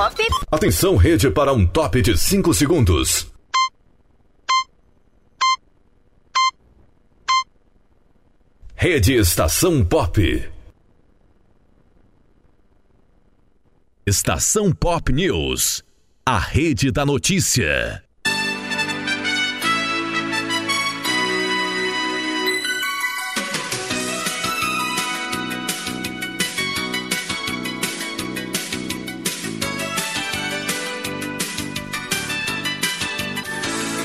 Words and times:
Pop. 0.00 0.16
Atenção, 0.50 0.96
rede, 0.96 1.30
para 1.30 1.52
um 1.52 1.66
top 1.66 2.00
de 2.00 2.16
5 2.16 2.54
segundos. 2.54 3.30
Rede 8.74 9.12
Estação 9.12 9.84
Pop. 9.84 10.50
Estação 14.06 14.72
Pop 14.72 15.12
News. 15.12 15.84
A 16.24 16.38
rede 16.38 16.90
da 16.90 17.04
notícia. 17.04 18.02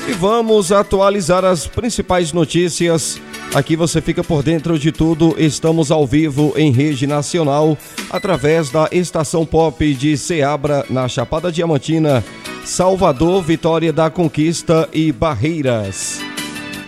E 0.08 0.12
vamos 0.12 0.70
atualizar 0.70 1.44
as 1.44 1.66
principais 1.66 2.32
notícias. 2.32 3.20
Aqui 3.52 3.74
você 3.74 4.00
fica 4.00 4.22
por 4.22 4.40
dentro 4.40 4.78
de 4.78 4.92
tudo. 4.92 5.34
Estamos 5.36 5.90
ao 5.90 6.06
vivo 6.06 6.52
em 6.56 6.70
rede 6.70 7.08
nacional 7.08 7.76
através 8.08 8.70
da 8.70 8.88
estação 8.92 9.44
pop 9.44 9.94
de 9.94 10.16
Ceabra, 10.16 10.86
na 10.88 11.08
Chapada 11.08 11.50
Diamantina, 11.50 12.24
Salvador, 12.64 13.42
Vitória 13.42 13.92
da 13.92 14.08
Conquista 14.08 14.88
e 14.92 15.10
Barreiras. 15.10 16.20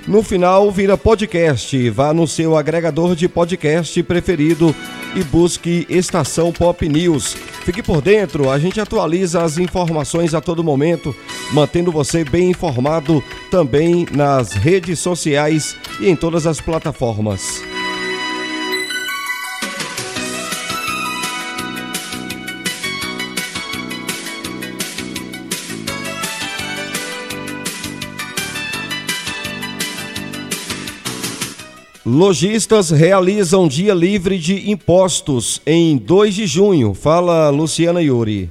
No 0.06 0.23
final, 0.23 0.70
vira 0.70 0.96
podcast. 0.96 1.90
Vá 1.90 2.14
no 2.14 2.26
seu 2.26 2.56
agregador 2.56 3.16
de 3.16 3.28
podcast 3.28 4.00
preferido 4.04 4.74
e 5.16 5.24
busque 5.24 5.87
Estação 5.90 6.52
Pop 6.52 6.88
News. 6.88 7.37
Fique 7.68 7.82
por 7.82 8.00
dentro, 8.00 8.48
a 8.48 8.58
gente 8.58 8.80
atualiza 8.80 9.42
as 9.42 9.58
informações 9.58 10.32
a 10.32 10.40
todo 10.40 10.64
momento, 10.64 11.14
mantendo 11.52 11.92
você 11.92 12.24
bem 12.24 12.48
informado 12.48 13.23
também 13.51 14.06
nas 14.10 14.54
redes 14.54 15.01
sociais 15.01 15.76
e 16.01 16.09
em 16.09 16.16
todas 16.16 16.46
as 16.46 16.62
plataformas. 16.62 17.62
Lojistas 32.10 32.88
realizam 32.88 33.68
dia 33.68 33.92
livre 33.92 34.38
de 34.38 34.70
impostos 34.70 35.60
em 35.66 35.98
2 35.98 36.34
de 36.34 36.46
junho. 36.46 36.95
Fala 36.95 37.50
Luciana 37.50 38.00
Yuri. 38.00 38.50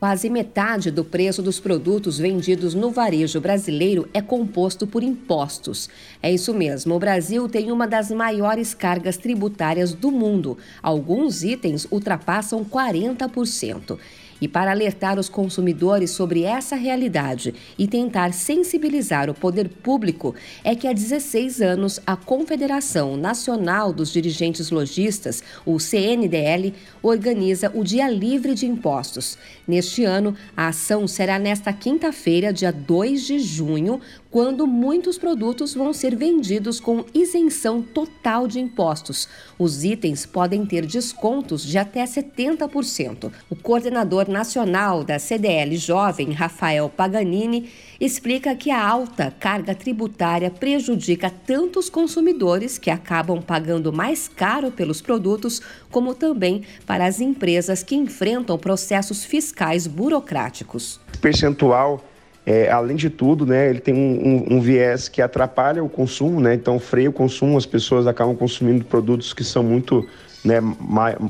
Quase 0.00 0.28
metade 0.28 0.90
do 0.90 1.04
preço 1.04 1.40
dos 1.40 1.60
produtos 1.60 2.18
vendidos 2.18 2.74
no 2.74 2.90
varejo 2.90 3.40
brasileiro 3.40 4.08
é 4.12 4.20
composto 4.20 4.88
por 4.88 5.04
impostos. 5.04 5.88
É 6.20 6.32
isso 6.32 6.52
mesmo, 6.52 6.96
o 6.96 6.98
Brasil 6.98 7.48
tem 7.48 7.70
uma 7.70 7.86
das 7.86 8.10
maiores 8.10 8.74
cargas 8.74 9.16
tributárias 9.16 9.92
do 9.92 10.10
mundo. 10.10 10.58
Alguns 10.82 11.44
itens 11.44 11.86
ultrapassam 11.88 12.64
40%. 12.64 13.96
E 14.40 14.46
para 14.46 14.70
alertar 14.70 15.18
os 15.18 15.28
consumidores 15.28 16.10
sobre 16.10 16.42
essa 16.42 16.76
realidade 16.76 17.54
e 17.78 17.86
tentar 17.86 18.32
sensibilizar 18.32 19.30
o 19.30 19.34
poder 19.34 19.68
público, 19.68 20.34
é 20.62 20.74
que 20.74 20.86
há 20.86 20.92
16 20.92 21.60
anos 21.60 22.00
a 22.06 22.16
Confederação 22.16 23.16
Nacional 23.16 23.92
dos 23.92 24.12
Dirigentes 24.12 24.70
Logistas, 24.70 25.42
o 25.64 25.78
CNDL, 25.78 26.74
organiza 27.02 27.70
o 27.74 27.82
Dia 27.82 28.08
Livre 28.10 28.54
de 28.54 28.66
Impostos. 28.66 29.38
Neste 29.66 30.04
ano, 30.04 30.36
a 30.56 30.68
ação 30.68 31.06
será 31.06 31.38
nesta 31.38 31.72
quinta-feira, 31.72 32.52
dia 32.52 32.72
2 32.72 33.26
de 33.26 33.38
junho, 33.38 34.00
quando 34.30 34.66
muitos 34.66 35.18
produtos 35.18 35.74
vão 35.74 35.92
ser 35.92 36.14
vendidos 36.16 36.80
com 36.80 37.04
isenção 37.14 37.82
total 37.82 38.46
de 38.46 38.58
impostos. 38.58 39.28
Os 39.58 39.84
itens 39.84 40.26
podem 40.26 40.66
ter 40.66 40.84
descontos 40.84 41.64
de 41.64 41.78
até 41.78 42.04
70%. 42.04 43.32
O 43.48 43.56
coordenador 43.56 44.28
nacional 44.28 45.04
da 45.04 45.18
CDL 45.18 45.76
Jovem, 45.76 46.32
Rafael 46.32 46.88
Paganini, 46.88 47.70
explica 48.00 48.54
que 48.54 48.70
a 48.70 48.86
alta 48.86 49.30
carga 49.30 49.74
tributária 49.74 50.50
prejudica 50.50 51.30
tanto 51.30 51.78
os 51.78 51.88
consumidores, 51.88 52.78
que 52.78 52.90
acabam 52.90 53.40
pagando 53.40 53.92
mais 53.92 54.28
caro 54.28 54.70
pelos 54.70 55.00
produtos, 55.00 55.60
como 55.90 56.14
também 56.14 56.62
para 56.84 57.06
as 57.06 57.20
empresas 57.20 57.82
que 57.82 57.94
enfrentam 57.94 58.58
processos 58.58 59.24
fiscais 59.24 59.86
burocráticos. 59.86 61.00
Percentual 61.20 62.02
é, 62.46 62.70
além 62.70 62.96
de 62.96 63.10
tudo, 63.10 63.44
né, 63.44 63.68
ele 63.68 63.80
tem 63.80 63.92
um, 63.92 64.54
um, 64.54 64.56
um, 64.56 64.60
viés 64.60 65.08
que 65.08 65.20
atrapalha 65.20 65.82
o 65.82 65.88
consumo, 65.88 66.40
né, 66.40 66.54
então 66.54 66.78
freia 66.78 67.10
o 67.10 67.12
consumo, 67.12 67.58
as 67.58 67.66
pessoas 67.66 68.06
acabam 68.06 68.36
consumindo 68.36 68.84
produtos 68.84 69.34
que 69.34 69.42
são 69.42 69.64
muito, 69.64 70.06
né, 70.44 70.60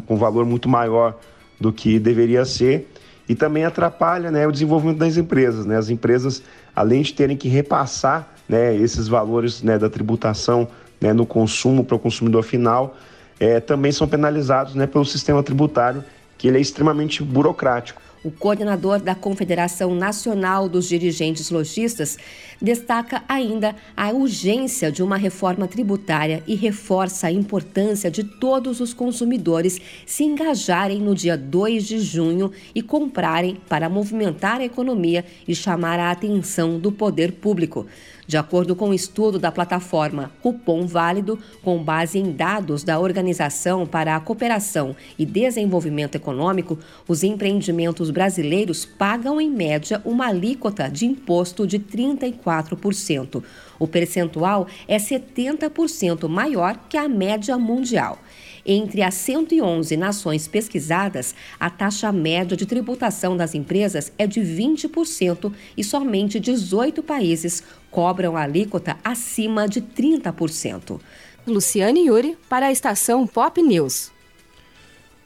com 0.07 0.17
valor 0.17 0.45
muito 0.45 0.69
maior 0.69 1.19
do 1.59 1.73
que 1.73 1.99
deveria 1.99 2.45
ser 2.45 2.87
e 3.29 3.35
também 3.35 3.65
atrapalha 3.65 4.31
né, 4.31 4.47
o 4.47 4.53
desenvolvimento 4.53 4.99
das 4.99 5.17
empresas. 5.17 5.67
Né, 5.67 5.77
as 5.77 5.91
empresas, 5.91 6.43
além 6.75 7.03
de 7.03 7.13
terem 7.13 7.37
que 7.37 7.49
repassar 7.49 8.29
né, 8.49 8.77
esses 8.77 9.09
valores 9.09 9.63
né, 9.63 9.79
da 9.79 9.91
tributação 9.91 10.69
né, 11.01 11.13
no 11.13 11.27
consumo 11.27 11.85
para 11.85 11.97
o 11.97 11.99
consumidor 11.99 12.43
final, 12.43 12.97
é, 13.41 13.61
também 13.61 13.93
são 13.93 14.07
penalizados 14.07 14.75
né, 14.75 14.87
pelo 14.87 15.05
sistema 15.05 15.43
tributário, 15.43 16.05
que 16.39 16.47
ele 16.49 16.59
é 16.59 16.61
extremamente 16.61 17.23
burocrático. 17.23 18.01
O 18.25 18.31
coordenador 18.31 19.01
da 19.01 19.15
Confederação 19.15 19.95
Nacional 19.95 20.69
dos 20.69 20.89
Dirigentes 20.89 21.51
Logistas 21.51 22.19
destaca 22.61 23.23
ainda 23.29 23.77
a 23.97 24.11
urgência 24.11 24.91
de 24.91 25.03
uma 25.03 25.17
reforma 25.17 25.69
tributária 25.69 26.43
e 26.47 26.55
reforça 26.55 27.29
a 27.29 27.33
importância 27.33 28.11
de 28.11 28.25
todos 28.25 28.81
os 28.81 28.93
consumidores 28.93 29.81
se 30.05 30.25
engajarem 30.25 30.99
no 30.99 31.15
dia 31.15 31.37
2 31.37 31.85
de 31.85 32.01
junho 32.01 32.51
e 32.75 32.83
comprarem 32.83 33.59
para 33.69 33.89
movimentar 33.89 34.61
a 34.61 34.65
economia 34.65 35.25
e 35.47 35.55
chamar 35.55 36.01
a 36.01 36.11
atenção 36.11 36.79
do 36.79 36.91
poder 36.91 37.33
público. 37.33 37.87
De 38.27 38.37
acordo 38.37 38.75
com 38.75 38.87
o 38.87 38.89
um 38.89 38.95
estudo 38.95 39.39
da 39.39 39.53
plataforma 39.53 40.33
Cupom 40.43 40.85
Válido, 40.85 41.39
com 41.63 41.83
base 41.83 42.19
em 42.19 42.33
dados 42.33 42.83
da 42.83 42.99
Organização 42.99 43.87
para 43.87 44.17
a 44.17 44.21
Cooperação 44.21 44.97
e 45.17 45.25
Desenvolvimento 45.25 46.17
Econômico, 46.17 46.77
os 47.07 47.23
empreendimentos 47.23 48.11
brasileiros 48.11 48.85
pagam 48.85 49.41
em 49.41 49.49
média 49.49 50.03
uma 50.05 50.27
alíquota 50.27 50.91
de 50.91 51.07
imposto 51.07 51.67
de 51.67 51.79
34%. 51.79 53.45
O 53.79 53.87
percentual 53.87 54.67
é 54.89 54.97
70% 54.97 56.29
maior 56.29 56.79
que 56.89 56.97
a 56.97 57.09
média 57.09 57.57
mundial. 57.57 58.19
Entre 58.69 59.01
as 59.01 59.15
111 59.15 59.97
nações 59.97 60.49
pesquisadas, 60.49 61.37
a 61.59 61.71
taxa 61.71 62.11
média 62.11 62.57
de 62.57 62.67
tributação 62.67 63.37
das 63.37 63.55
empresas 63.55 64.13
é 64.19 64.27
de 64.27 64.41
20% 64.41 65.53
e 65.77 65.85
somente 65.85 66.41
18 66.41 67.01
países 67.05 67.63
cobram 67.93 68.37
a 68.37 68.43
alíquota 68.43 68.97
acima 69.05 69.69
de 69.69 69.81
30%. 69.81 71.01
Luciane 71.47 72.07
Yuri, 72.09 72.37
para 72.49 72.67
a 72.67 72.73
estação 72.73 73.25
Pop 73.25 73.63
News. 73.63 74.11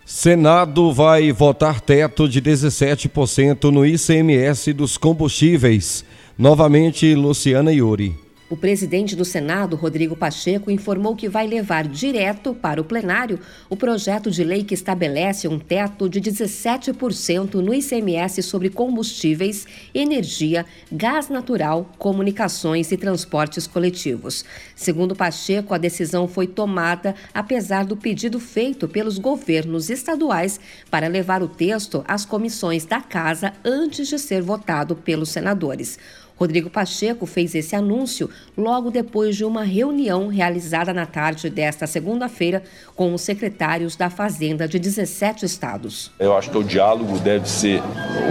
Senado 0.05 0.93
vai 0.93 1.33
votar 1.33 1.81
teto 1.81 2.29
de 2.29 2.43
17% 2.43 3.71
no 3.71 3.87
ICMS 3.87 4.75
dos 4.75 4.99
combustíveis. 4.99 6.05
Novamente, 6.37 7.15
Luciana 7.15 7.73
Yuri. 7.73 8.15
O 8.51 8.57
presidente 8.57 9.15
do 9.15 9.25
Senado, 9.25 9.77
Rodrigo 9.77 10.17
Pacheco, 10.17 10.73
informou 10.73 11.15
que 11.15 11.29
vai 11.29 11.47
levar 11.47 11.87
direto 11.87 12.53
para 12.53 12.81
o 12.81 12.85
plenário 12.85 13.39
o 13.69 13.77
projeto 13.77 14.29
de 14.29 14.43
lei 14.43 14.65
que 14.65 14.75
estabelece 14.75 15.47
um 15.47 15.57
teto 15.57 16.09
de 16.09 16.21
17% 16.21 17.55
no 17.55 17.73
ICMS 17.73 18.43
sobre 18.43 18.69
combustíveis, 18.69 19.69
energia, 19.95 20.67
gás 20.91 21.29
natural, 21.29 21.93
comunicações 21.97 22.91
e 22.91 22.97
transportes 22.97 23.69
coletivos. 23.69 24.45
Segundo 24.75 25.15
Pacheco, 25.15 25.73
a 25.73 25.79
decisão 25.79 26.27
foi 26.27 26.49
tomada 26.49 27.15
apesar 27.33 27.85
do 27.85 27.97
pedido 27.97 28.41
feito 28.41 28.89
pelos 28.89 29.17
governos 29.17 29.89
estaduais 29.89 30.59
para 30.91 31.07
levar 31.07 31.41
o 31.41 31.47
texto 31.47 32.05
às 32.05 32.25
comissões 32.25 32.85
da 32.85 33.01
Casa 33.01 33.53
antes 33.65 34.09
de 34.09 34.19
ser 34.19 34.43
votado 34.43 34.97
pelos 34.97 35.29
senadores. 35.29 36.01
Rodrigo 36.41 36.71
Pacheco 36.71 37.27
fez 37.27 37.55
esse 37.55 37.77
anúncio 37.77 38.31
logo 38.57 38.91
depois 38.91 39.37
de 39.37 39.45
uma 39.45 39.63
reunião 39.63 40.29
realizada 40.29 40.91
na 40.95 41.05
tarde 41.05 41.51
desta 41.51 41.87
segunda-feira 41.87 42.63
com 42.97 43.13
os 43.13 43.21
secretários 43.21 43.95
da 43.95 44.09
Fazenda 44.09 44.67
de 44.67 44.79
17 44.79 45.45
estados. 45.45 46.11
Eu 46.19 46.35
acho 46.35 46.51
que 46.51 46.57
o 46.57 46.65
diálogo 46.65 47.19
deve 47.19 47.47
ser 47.47 47.83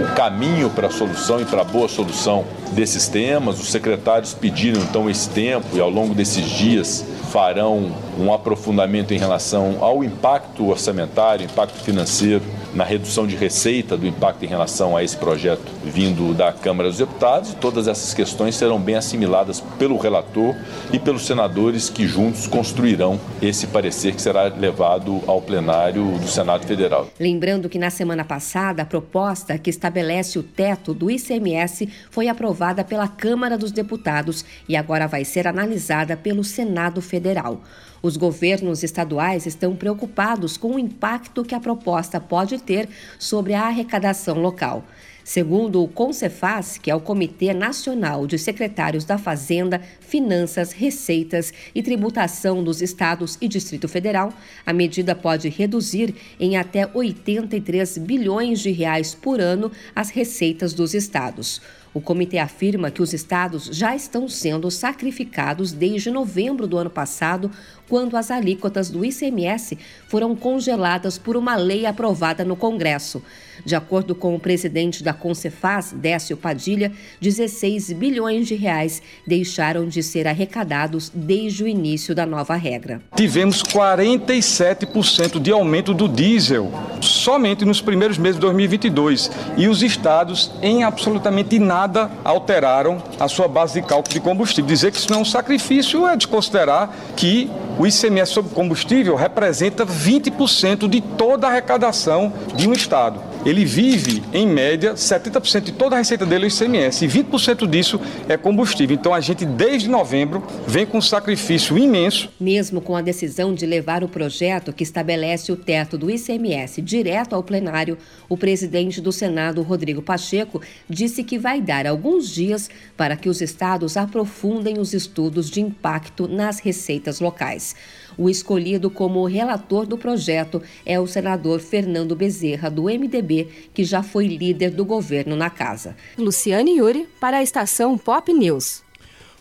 o 0.02 0.14
caminho 0.16 0.68
para 0.70 0.88
a 0.88 0.90
solução 0.90 1.40
e 1.40 1.44
para 1.44 1.60
a 1.60 1.64
boa 1.64 1.86
solução 1.86 2.44
desses 2.72 3.06
temas. 3.06 3.60
Os 3.60 3.70
secretários 3.70 4.34
pediram 4.34 4.82
então 4.82 5.08
esse 5.08 5.30
tempo 5.30 5.68
e 5.76 5.80
ao 5.80 5.88
longo 5.88 6.12
desses 6.12 6.44
dias 6.46 7.04
farão 7.30 7.94
um 8.18 8.34
aprofundamento 8.34 9.14
em 9.14 9.18
relação 9.18 9.76
ao 9.80 10.02
impacto 10.02 10.68
orçamentário, 10.68 11.44
impacto 11.44 11.78
financeiro 11.78 12.42
na 12.74 12.84
redução 12.84 13.26
de 13.26 13.36
receita 13.36 13.96
do 13.96 14.06
impacto 14.06 14.44
em 14.44 14.48
relação 14.48 14.96
a 14.96 15.02
esse 15.02 15.16
projeto 15.16 15.70
vindo 15.84 16.34
da 16.34 16.52
Câmara 16.52 16.88
dos 16.88 16.98
Deputados. 16.98 17.54
Todas 17.54 17.88
essas 17.88 18.14
questões 18.14 18.54
serão 18.54 18.80
bem 18.80 18.96
assimiladas 18.96 19.60
pelo 19.78 19.96
relator 19.96 20.54
e 20.92 20.98
pelos 20.98 21.26
senadores 21.26 21.88
que 21.88 22.06
juntos 22.06 22.46
construirão 22.46 23.20
esse 23.42 23.66
parecer 23.66 24.14
que 24.14 24.22
será 24.22 24.44
levado 24.44 25.20
ao 25.26 25.40
plenário 25.40 26.18
do 26.18 26.28
Senado 26.28 26.66
Federal. 26.66 27.08
Lembrando 27.18 27.68
que 27.68 27.78
na 27.78 27.90
semana 27.90 28.24
passada 28.24 28.82
a 28.82 28.86
proposta 28.86 29.58
que 29.58 29.70
estabelece 29.70 30.38
o 30.38 30.42
teto 30.42 30.94
do 30.94 31.10
ICMS 31.10 31.88
foi 32.10 32.28
aprovada 32.28 32.84
pela 32.84 33.08
Câmara 33.08 33.58
dos 33.58 33.72
Deputados 33.72 34.44
e 34.68 34.76
agora 34.76 35.06
vai 35.06 35.24
ser 35.24 35.46
analisada 35.46 36.16
pelo 36.16 36.44
Senado 36.44 37.02
Federal. 37.02 37.60
Os 38.02 38.16
governos 38.16 38.82
estaduais 38.82 39.46
estão 39.46 39.76
preocupados 39.76 40.56
com 40.56 40.76
o 40.76 40.78
impacto 40.78 41.44
que 41.44 41.54
a 41.54 41.60
proposta 41.60 42.18
pode 42.18 42.58
ter 42.58 42.88
sobre 43.18 43.52
a 43.52 43.66
arrecadação 43.66 44.38
local. 44.38 44.84
Segundo 45.22 45.82
o 45.82 45.88
CONCEFAS, 45.88 46.78
que 46.78 46.90
é 46.90 46.94
o 46.94 47.00
Comitê 47.00 47.52
Nacional 47.52 48.26
de 48.26 48.38
Secretários 48.38 49.04
da 49.04 49.18
Fazenda, 49.18 49.80
Finanças, 50.00 50.72
Receitas 50.72 51.52
e 51.74 51.82
Tributação 51.82 52.64
dos 52.64 52.80
Estados 52.80 53.36
e 53.40 53.46
Distrito 53.46 53.86
Federal, 53.86 54.32
a 54.64 54.72
medida 54.72 55.14
pode 55.14 55.48
reduzir 55.48 56.14
em 56.40 56.56
até 56.56 56.88
83 56.92 57.98
bilhões 57.98 58.60
de 58.60 58.70
reais 58.70 59.14
por 59.14 59.40
ano 59.40 59.70
as 59.94 60.10
receitas 60.10 60.72
dos 60.72 60.94
estados. 60.94 61.60
O 61.92 62.00
comitê 62.00 62.38
afirma 62.38 62.90
que 62.90 63.02
os 63.02 63.12
estados 63.12 63.64
já 63.72 63.96
estão 63.96 64.28
sendo 64.28 64.70
sacrificados 64.70 65.72
desde 65.72 66.08
novembro 66.08 66.68
do 66.68 66.78
ano 66.78 66.90
passado, 66.90 67.50
quando 67.88 68.16
as 68.16 68.30
alíquotas 68.30 68.88
do 68.88 69.04
ICMS 69.04 69.76
foram 70.06 70.36
congeladas 70.36 71.18
por 71.18 71.36
uma 71.36 71.56
lei 71.56 71.86
aprovada 71.86 72.44
no 72.44 72.54
Congresso. 72.54 73.20
De 73.64 73.74
acordo 73.74 74.14
com 74.14 74.34
o 74.34 74.40
presidente 74.40 75.02
da 75.02 75.12
Concefaz, 75.12 75.92
Décio 75.92 76.36
Padilha, 76.36 76.92
16 77.20 77.92
bilhões 77.92 78.46
de 78.46 78.54
reais 78.54 79.02
deixaram 79.26 79.88
de 79.88 80.02
ser 80.02 80.28
arrecadados 80.28 81.10
desde 81.12 81.64
o 81.64 81.68
início 81.68 82.14
da 82.14 82.24
nova 82.24 82.54
regra. 82.54 83.02
Tivemos 83.16 83.62
47% 83.64 85.40
de 85.40 85.50
aumento 85.50 85.92
do 85.92 86.08
diesel 86.08 86.72
somente 87.00 87.64
nos 87.64 87.80
primeiros 87.80 88.16
meses 88.16 88.36
de 88.36 88.42
2022 88.42 89.30
e 89.56 89.68
os 89.68 89.82
estados 89.82 90.52
em 90.62 90.84
absolutamente 90.84 91.58
nada 91.58 91.79
alteraram 92.24 93.02
a 93.18 93.28
sua 93.28 93.48
base 93.48 93.80
de 93.80 93.86
cálculo 93.86 94.12
de 94.12 94.20
combustível. 94.20 94.66
Dizer 94.66 94.90
que 94.90 94.98
isso 94.98 95.10
não 95.10 95.18
é 95.18 95.22
um 95.22 95.24
sacrifício 95.24 96.06
é 96.06 96.16
desconsiderar 96.16 96.90
que 97.16 97.50
o 97.80 97.86
ICMS 97.86 98.30
sobre 98.30 98.52
combustível 98.52 99.16
representa 99.16 99.86
20% 99.86 100.86
de 100.86 101.00
toda 101.00 101.46
a 101.46 101.50
arrecadação 101.50 102.30
de 102.54 102.68
um 102.68 102.74
estado 102.74 103.30
ele 103.44 103.64
vive, 103.64 104.22
em 104.34 104.46
média, 104.46 104.94
70% 104.94 105.62
de 105.62 105.72
toda 105.72 105.96
a 105.96 105.98
receita 105.98 106.26
dele 106.26 106.44
é 106.44 106.48
ICMS 106.48 107.04
e 107.04 107.08
20% 107.08 107.66
disso 107.66 108.00
é 108.28 108.36
combustível. 108.36 108.94
Então 108.94 109.14
a 109.14 109.20
gente, 109.20 109.46
desde 109.46 109.88
novembro, 109.88 110.44
vem 110.66 110.84
com 110.84 110.98
um 110.98 111.02
sacrifício 111.02 111.78
imenso. 111.78 112.30
Mesmo 112.38 112.80
com 112.80 112.94
a 112.94 113.00
decisão 113.00 113.54
de 113.54 113.64
levar 113.64 114.04
o 114.04 114.08
projeto 114.08 114.72
que 114.72 114.82
estabelece 114.82 115.50
o 115.50 115.56
teto 115.56 115.96
do 115.96 116.10
ICMS 116.10 116.82
direto 116.82 117.34
ao 117.34 117.42
plenário, 117.42 117.96
o 118.28 118.36
presidente 118.36 119.00
do 119.00 119.10
Senado, 119.10 119.62
Rodrigo 119.62 120.02
Pacheco, 120.02 120.60
disse 120.88 121.24
que 121.24 121.38
vai 121.38 121.60
dar 121.60 121.86
alguns 121.86 122.28
dias 122.28 122.68
para 122.96 123.16
que 123.16 123.28
os 123.28 123.40
estados 123.40 123.96
aprofundem 123.96 124.78
os 124.78 124.92
estudos 124.92 125.50
de 125.50 125.60
impacto 125.60 126.28
nas 126.28 126.58
receitas 126.58 127.20
locais. 127.20 127.69
O 128.18 128.28
escolhido 128.28 128.90
como 128.90 129.24
relator 129.26 129.86
do 129.86 129.96
projeto 129.96 130.62
é 130.84 130.98
o 130.98 131.06
senador 131.06 131.60
Fernando 131.60 132.14
Bezerra, 132.14 132.70
do 132.70 132.84
MDB, 132.84 133.48
que 133.72 133.84
já 133.84 134.02
foi 134.02 134.26
líder 134.26 134.70
do 134.70 134.84
governo 134.84 135.36
na 135.36 135.48
casa. 135.48 135.96
Luciane 136.18 136.76
Yuri, 136.78 137.08
para 137.20 137.38
a 137.38 137.42
estação 137.42 137.96
Pop 137.96 138.32
News. 138.32 138.82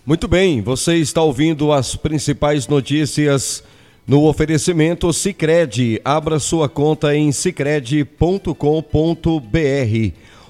Muito 0.06 0.28
bem, 0.28 0.62
você 0.62 0.96
está 0.96 1.22
ouvindo 1.22 1.72
as 1.72 1.96
principais 1.96 2.68
notícias 2.68 3.64
no 4.08 4.26
oferecimento 4.26 5.14
Sicredi. 5.14 6.02
Abra 6.04 6.40
sua 6.40 6.68
conta 6.68 7.16
em 7.16 7.32
sicredi.com.br. 7.32 8.56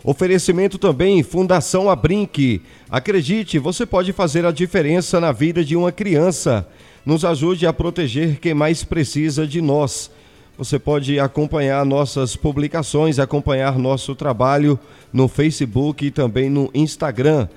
Oferecimento 0.02 0.78
também 0.78 1.22
Fundação 1.24 1.90
Abrinque. 1.90 2.62
Acredite, 2.90 3.60
você 3.60 3.86
pode 3.86 4.14
fazer 4.14 4.46
a 4.46 4.52
diferença 4.52 5.20
na 5.20 5.34
vida 5.34 5.64
de 5.64 5.76
uma 5.76 5.92
criança 5.92 6.66
nos 7.10 7.26
ajude 7.26 7.66
a 7.66 7.74
proteger 7.74 8.40
quem 8.40 8.54
mais 8.54 8.84
precisa 8.84 9.48
de 9.48 9.60
nós. 9.62 10.12
Você 10.56 10.78
pode 10.78 11.20
acompanhar 11.20 11.84
nossas 11.84 12.36
publicações, 12.36 13.18
acompanhar 13.18 13.80
nosso 13.80 14.14
trabalho 14.14 14.80
no 15.12 15.28
Facebook 15.28 16.06
e 16.06 16.12
também 16.12 16.52
no 16.52 16.70
Instagram. 16.72 17.48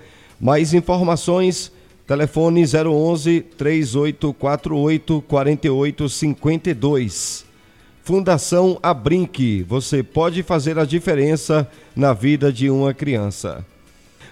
Mais 0.41 0.73
informações, 0.73 1.71
telefone 2.07 2.65
011 2.65 3.43
3848 3.59 5.23
4852. 5.29 7.45
Fundação 8.03 8.79
Abrinque, 8.83 9.63
você 9.65 10.03
pode 10.03 10.43
fazer 10.43 10.79
a 10.79 10.87
diferença 10.87 11.69
na 11.95 12.15
vida 12.15 12.51
de 12.51 12.71
uma 12.71 12.95
criança. 12.95 13.63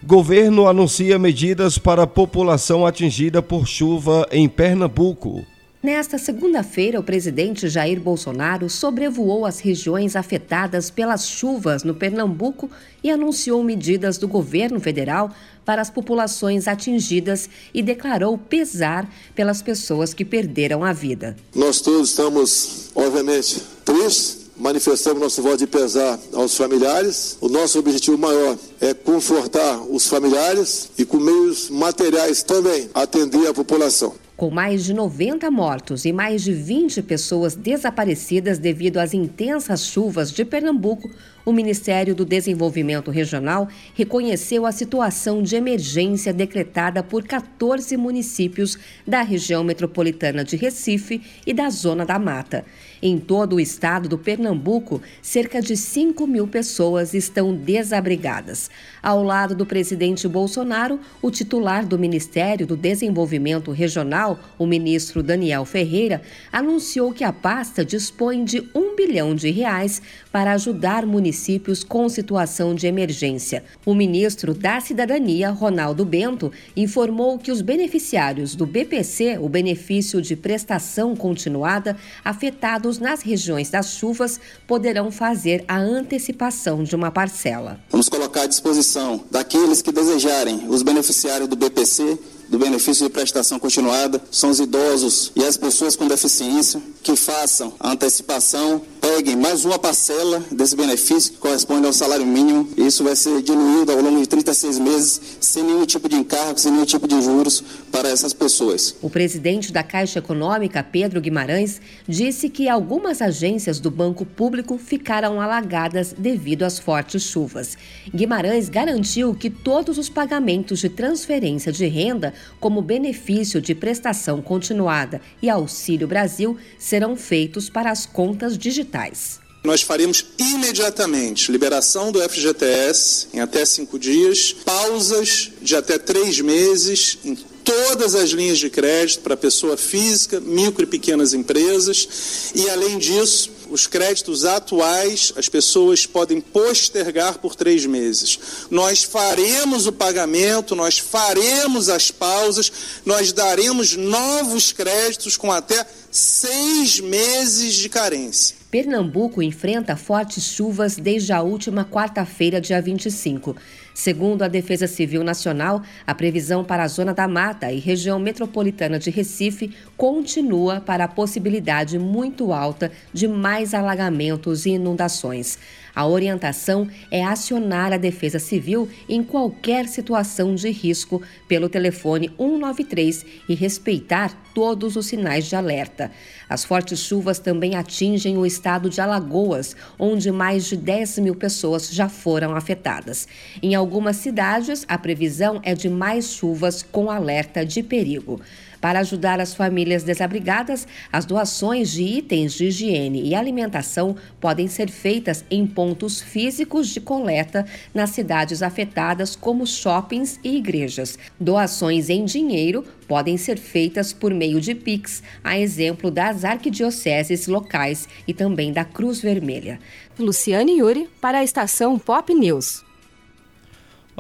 Governo 0.03 0.67
anuncia 0.67 1.19
medidas 1.19 1.77
para 1.77 2.05
a 2.05 2.07
população 2.07 2.87
atingida 2.87 3.43
por 3.43 3.67
chuva 3.67 4.27
em 4.33 4.49
Pernambuco. 4.49 5.45
Nesta 5.83 6.17
segunda-feira, 6.17 6.99
o 6.99 7.03
presidente 7.03 7.69
Jair 7.69 8.01
Bolsonaro 8.01 8.71
sobrevoou 8.71 9.45
as 9.45 9.61
regiões 9.61 10.17
afetadas 10.17 10.91
pelas 10.91 11.29
chuvas 11.29 11.85
no 11.85 11.95
Pernambuco 11.95 12.71
e 13.05 13.11
anunciou 13.11 13.63
medidas 13.63 14.17
do 14.17 14.27
governo 14.27 14.81
federal 14.81 15.31
para 15.67 15.83
as 15.83 15.91
populações 15.91 16.67
atingidas 16.67 17.51
e 17.73 17.83
declarou 17.83 18.39
pesar 18.39 19.07
pelas 19.35 19.61
pessoas 19.61 20.15
que 20.15 20.25
perderam 20.25 20.83
a 20.83 20.95
vida. 20.95 21.37
Nós 21.55 21.83
todos 21.83 22.09
estamos, 22.09 22.91
obviamente, 22.95 23.63
tristes 23.85 24.40
manifestamos 24.61 25.21
nosso 25.21 25.43
voto 25.43 25.57
de 25.57 25.67
pesar 25.67 26.19
aos 26.35 26.57
familiares. 26.57 27.37
O 27.41 27.49
nosso 27.49 27.79
objetivo 27.79 28.19
maior 28.19 28.57
é 28.81 28.93
confortar 28.93 29.81
os 29.81 30.07
familiares 30.07 30.91
e, 30.97 31.05
com 31.05 31.17
meios 31.17 31.71
materiais 31.71 32.43
também, 32.43 32.91
atender 32.95 33.49
a 33.49 33.55
população. 33.55 34.15
Com 34.37 34.51
mais 34.51 34.85
de 34.85 34.95
90 34.95 35.51
mortos 35.51 36.05
e 36.05 36.13
mais 36.13 36.43
de 36.43 36.53
20 36.53 37.03
pessoas 37.03 37.55
desaparecidas 37.55 38.59
devido 38.59 38.99
às 38.99 39.13
intensas 39.13 39.85
chuvas 39.85 40.31
de 40.31 40.45
Pernambuco, 40.45 41.11
o 41.51 41.53
Ministério 41.53 42.15
do 42.15 42.25
Desenvolvimento 42.25 43.11
Regional 43.11 43.69
reconheceu 43.95 44.65
a 44.65 44.71
situação 44.71 45.43
de 45.43 45.57
emergência 45.57 46.33
decretada 46.33 47.03
por 47.03 47.25
14 47.25 47.97
municípios 47.97 48.79
da 49.05 49.23
região 49.23 49.65
metropolitana 49.65 50.45
de 50.45 50.55
Recife 50.55 51.21
e 51.45 51.53
da 51.53 51.69
Zona 51.69 52.07
da 52.07 52.21
Mata. 52.21 52.65
Em 53.03 53.19
todo 53.19 53.57
o 53.57 53.61
estado 53.61 54.09
do 54.09 54.19
Pernambuco, 54.19 55.03
cerca 55.21 55.61
de 55.61 55.77
5 55.77 56.25
mil 56.27 56.47
pessoas 56.47 57.15
estão 57.15 57.55
desabrigadas. 57.55 58.71
Ao 59.03 59.23
lado 59.23 59.55
do 59.55 59.67
presidente 59.67 60.29
Bolsonaro, 60.29 61.01
o 61.21 61.31
titular 61.31 61.85
do 61.85 61.99
Ministério 61.99 62.67
do 62.67 62.77
Desenvolvimento 62.77 63.73
Regional, 63.73 64.39
o 64.59 64.67
ministro 64.67 65.23
Daniel 65.23 65.65
Ferreira, 65.65 66.21
anunciou 66.53 67.11
que 67.13 67.25
a 67.25 67.33
pasta 67.33 67.85
dispõe 67.85 68.45
de 68.45 68.69
um 68.75 68.95
bilhão 68.95 69.35
de 69.35 69.51
reais 69.51 70.03
para 70.31 70.53
ajudar 70.53 71.07
municípios 71.41 71.83
com 71.83 72.07
situação 72.09 72.75
de 72.75 72.87
emergência. 72.87 73.65
O 73.87 73.95
ministro 73.95 74.53
da 74.53 74.79
Cidadania, 74.79 75.51
Ronaldo 75.51 76.05
Bento, 76.05 76.53
informou 76.77 77.39
que 77.39 77.51
os 77.51 77.63
beneficiários 77.63 78.55
do 78.55 78.67
BPC, 78.67 79.39
o 79.41 79.49
benefício 79.49 80.21
de 80.21 80.37
prestação 80.37 81.17
continuada, 81.17 81.97
afetados 82.23 82.99
nas 82.99 83.23
regiões 83.23 83.71
das 83.71 83.95
chuvas, 83.95 84.39
poderão 84.67 85.11
fazer 85.11 85.65
a 85.67 85.79
antecipação 85.79 86.85
de 86.85 86.95
uma 86.95 87.11
parcela. 87.11 87.81
Vamos 87.91 88.11
colocar 88.11 88.43
à 88.43 88.47
disposição 88.47 89.25
daqueles 89.31 89.81
que 89.81 89.91
desejarem, 89.91 90.69
os 90.69 90.83
beneficiários 90.83 91.49
do 91.49 91.57
BPC, 91.57 92.19
do 92.51 92.59
benefício 92.59 93.07
de 93.07 93.13
prestação 93.13 93.61
continuada 93.61 94.21
são 94.29 94.51
os 94.51 94.59
idosos 94.59 95.31
e 95.37 95.45
as 95.45 95.57
pessoas 95.57 95.95
com 95.95 96.09
deficiência 96.09 96.83
que 97.01 97.15
façam 97.15 97.73
a 97.79 97.93
antecipação, 97.93 98.83
peguem 99.01 99.37
mais 99.37 99.65
uma 99.65 99.79
parcela 99.79 100.45
desse 100.51 100.75
benefício 100.75 101.33
que 101.33 101.39
corresponde 101.39 101.87
ao 101.87 101.93
salário 101.93 102.27
mínimo. 102.27 102.69
E 102.77 102.87
isso 102.87 103.05
vai 103.05 103.15
ser 103.15 103.41
diluído 103.41 103.93
ao 103.93 104.01
longo 104.01 104.21
de 104.21 104.27
36 104.27 104.79
meses 104.79 105.21
sem 105.41 105.63
nenhum 105.63 105.87
tipo 105.87 106.09
de 106.09 106.17
encargo, 106.17 106.59
sem 106.59 106.73
nenhum 106.73 106.85
tipo 106.85 107.07
de 107.07 107.23
juros 107.23 107.63
para 107.91 108.09
essas 108.09 108.33
pessoas. 108.33 108.95
O 109.03 109.11
presidente 109.11 109.73
da 109.73 109.83
Caixa 109.83 110.19
Econômica, 110.19 110.83
Pedro 110.83 111.21
Guimarães, 111.21 111.81
disse 112.09 112.49
que 112.49 112.69
algumas 112.69 113.21
agências 113.21 113.81
do 113.81 113.91
Banco 113.91 114.25
Público 114.25 114.79
ficaram 114.79 115.41
alagadas 115.41 116.15
devido 116.17 116.63
às 116.63 116.79
fortes 116.79 117.23
chuvas. 117.23 117.77
Guimarães 118.15 118.69
garantiu 118.69 119.35
que 119.35 119.51
todos 119.51 119.99
os 119.99 120.09
pagamentos 120.09 120.79
de 120.81 120.89
transferência 120.89 121.73
de 121.73 121.87
renda 121.87 122.33
como 122.59 122.83
benefício 122.83 123.61
de 123.61 123.75
prestação 123.75 124.41
continuada 124.41 125.21
e 125.43 125.51
Auxílio 125.51 126.07
Brasil 126.07 126.57
serão 126.79 127.17
feitos 127.17 127.69
para 127.69 127.91
as 127.91 128.07
contas 128.07 128.57
digitais. 128.57 129.41
Nós 129.63 129.83
faremos 129.83 130.25
imediatamente 130.39 131.53
liberação 131.53 132.11
do 132.11 132.21
FGTS 132.27 133.29
em 133.35 133.41
até 133.41 133.63
cinco 133.67 133.99
dias, 133.99 134.55
pausas 134.65 135.51
de 135.61 135.77
até 135.77 135.99
três 135.99 136.41
meses 136.41 137.19
em 137.23 137.37
todas 137.65 138.15
as 138.15 138.31
linhas 138.31 138.59
de 138.59 138.71
crédito 138.71 139.23
para 139.23 139.37
pessoa 139.37 139.77
física, 139.77 140.41
micro 140.41 140.85
e 140.85 140.87
pequenas 140.87 141.33
empresas, 141.35 142.53
e 142.55 142.69
além 142.69 142.99
disso, 142.99 143.51
os 143.71 143.87
créditos 143.87 144.45
atuais 144.45 145.33
as 145.37 145.49
pessoas 145.49 146.05
podem 146.07 146.41
postergar 146.41 147.39
por 147.39 147.55
três 147.55 147.87
meses. 147.87 148.39
Nós 148.71 149.05
faremos 149.05 149.87
o 149.87 149.93
pagamento, 149.93 150.75
nós 150.75 150.99
faremos 150.99 151.89
as 151.89 152.11
pausas, 152.11 152.71
nós 153.05 153.33
daremos 153.33 153.97
novos 153.97 154.73
créditos 154.73 155.37
com 155.37 155.53
até 155.53 155.87
seis 156.11 156.99
meses 157.01 157.75
de 157.75 157.89
carência. 157.89 158.57
Pernambuco 158.71 159.43
enfrenta 159.43 159.97
fortes 159.97 160.45
chuvas 160.45 160.97
desde 160.97 161.33
a 161.33 161.43
última 161.43 161.85
quarta-feira, 161.85 162.61
dia 162.61 162.81
25. 162.81 163.57
Segundo 164.01 164.41
a 164.41 164.49
Defesa 164.49 164.87
Civil 164.87 165.23
Nacional, 165.23 165.83
a 166.07 166.15
previsão 166.15 166.65
para 166.65 166.85
a 166.85 166.89
Zona 166.89 167.13
da 167.13 167.29
Mata 167.29 167.71
e 167.71 167.79
região 167.79 168.19
metropolitana 168.19 168.99
de 168.99 169.11
Recife 169.11 169.77
continua 169.95 170.81
para 170.81 171.05
a 171.05 171.09
possibilidade 171.09 171.99
muito 171.99 172.51
alta 172.51 172.91
de 173.13 173.29
mais 173.29 173.75
alagamentos 173.75 174.65
e 174.65 174.71
inundações. 174.71 175.59
A 176.01 176.07
orientação 176.07 176.89
é 177.11 177.23
acionar 177.23 177.93
a 177.93 177.99
Defesa 177.99 178.39
Civil 178.39 178.89
em 179.07 179.23
qualquer 179.23 179.87
situação 179.87 180.55
de 180.55 180.71
risco 180.71 181.21
pelo 181.47 181.69
telefone 181.69 182.31
193 182.39 183.27
e 183.47 183.55
respeitar 183.55 184.35
todos 184.55 184.97
os 184.97 185.05
sinais 185.05 185.45
de 185.45 185.55
alerta. 185.55 186.11
As 186.49 186.65
fortes 186.65 187.01
chuvas 187.01 187.39
também 187.39 187.77
atingem 187.77 188.39
o 188.39 188.47
estado 188.47 188.89
de 188.89 188.99
Alagoas, 188.99 189.77
onde 189.99 190.33
mais 190.33 190.65
de 190.65 190.75
10 190.75 191.19
mil 191.19 191.35
pessoas 191.35 191.91
já 191.91 192.09
foram 192.09 192.57
afetadas. 192.57 193.29
Em 193.63 193.75
algumas 193.75 194.17
cidades, 194.17 194.87
a 194.89 194.97
previsão 194.97 195.61
é 195.63 195.75
de 195.75 195.91
mais 195.91 196.33
chuvas 196.33 196.83
com 196.83 197.11
alerta 197.11 197.63
de 197.63 197.83
perigo. 197.83 198.41
Para 198.81 199.01
ajudar 199.01 199.41
as 199.41 199.55
famílias 199.55 200.03
desabrigadas, 200.03 200.89
as 201.13 201.25
doações 201.25 201.91
de 201.91 202.03
itens 202.03 202.55
de 202.55 202.67
higiene 202.67 203.29
e 203.29 203.35
alimentação 203.35 204.17
podem 204.41 204.69
ser 204.69 204.89
feitas 204.91 205.45
em 205.51 205.67
pontos 205.67 206.21
físicos 206.21 206.89
de 206.89 207.01
coleta 207.01 207.67
nas 207.93 208.11
cidades 208.11 208.63
afetadas, 208.63 209.37
como 209.37 209.67
shoppings 209.67 210.41
e 210.43 210.57
igrejas. 210.57 211.19
Doações 211.39 212.09
em 212.09 212.25
dinheiro 212.25 212.85
podem 213.07 213.37
ser 213.37 213.59
feitas 213.59 214.13
por 214.13 214.33
meio 214.33 214.61
de 214.61 214.75
Pix, 214.75 215.23
a 215.45 215.59
exemplo 215.59 216.11
das 216.11 216.45
arquidioceses 216.45 217.47
locais 217.47 218.09
e 218.27 218.33
também 218.33 218.73
da 218.73 218.85
Cruz 218.85 219.21
Vermelha. 219.21 219.79
Luciane 220.19 220.79
Yuri, 220.79 221.09
para 221.21 221.39
a 221.39 221.45
estação 221.45 221.99
Pop 221.99 222.33
News. 222.33 222.90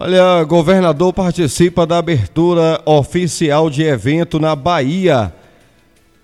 Olha, 0.02 0.42
governador 0.44 1.12
participa 1.12 1.86
da 1.86 1.98
abertura 1.98 2.80
oficial 2.86 3.68
de 3.68 3.82
evento 3.82 4.40
na 4.40 4.56
Bahia. 4.56 5.30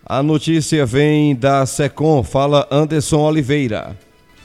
A 0.03 0.23
notícia 0.23 0.87
vem 0.87 1.37
da 1.37 1.67
Secom, 1.67 2.23
fala 2.23 2.67
Anderson 2.71 3.19
Oliveira. 3.19 3.95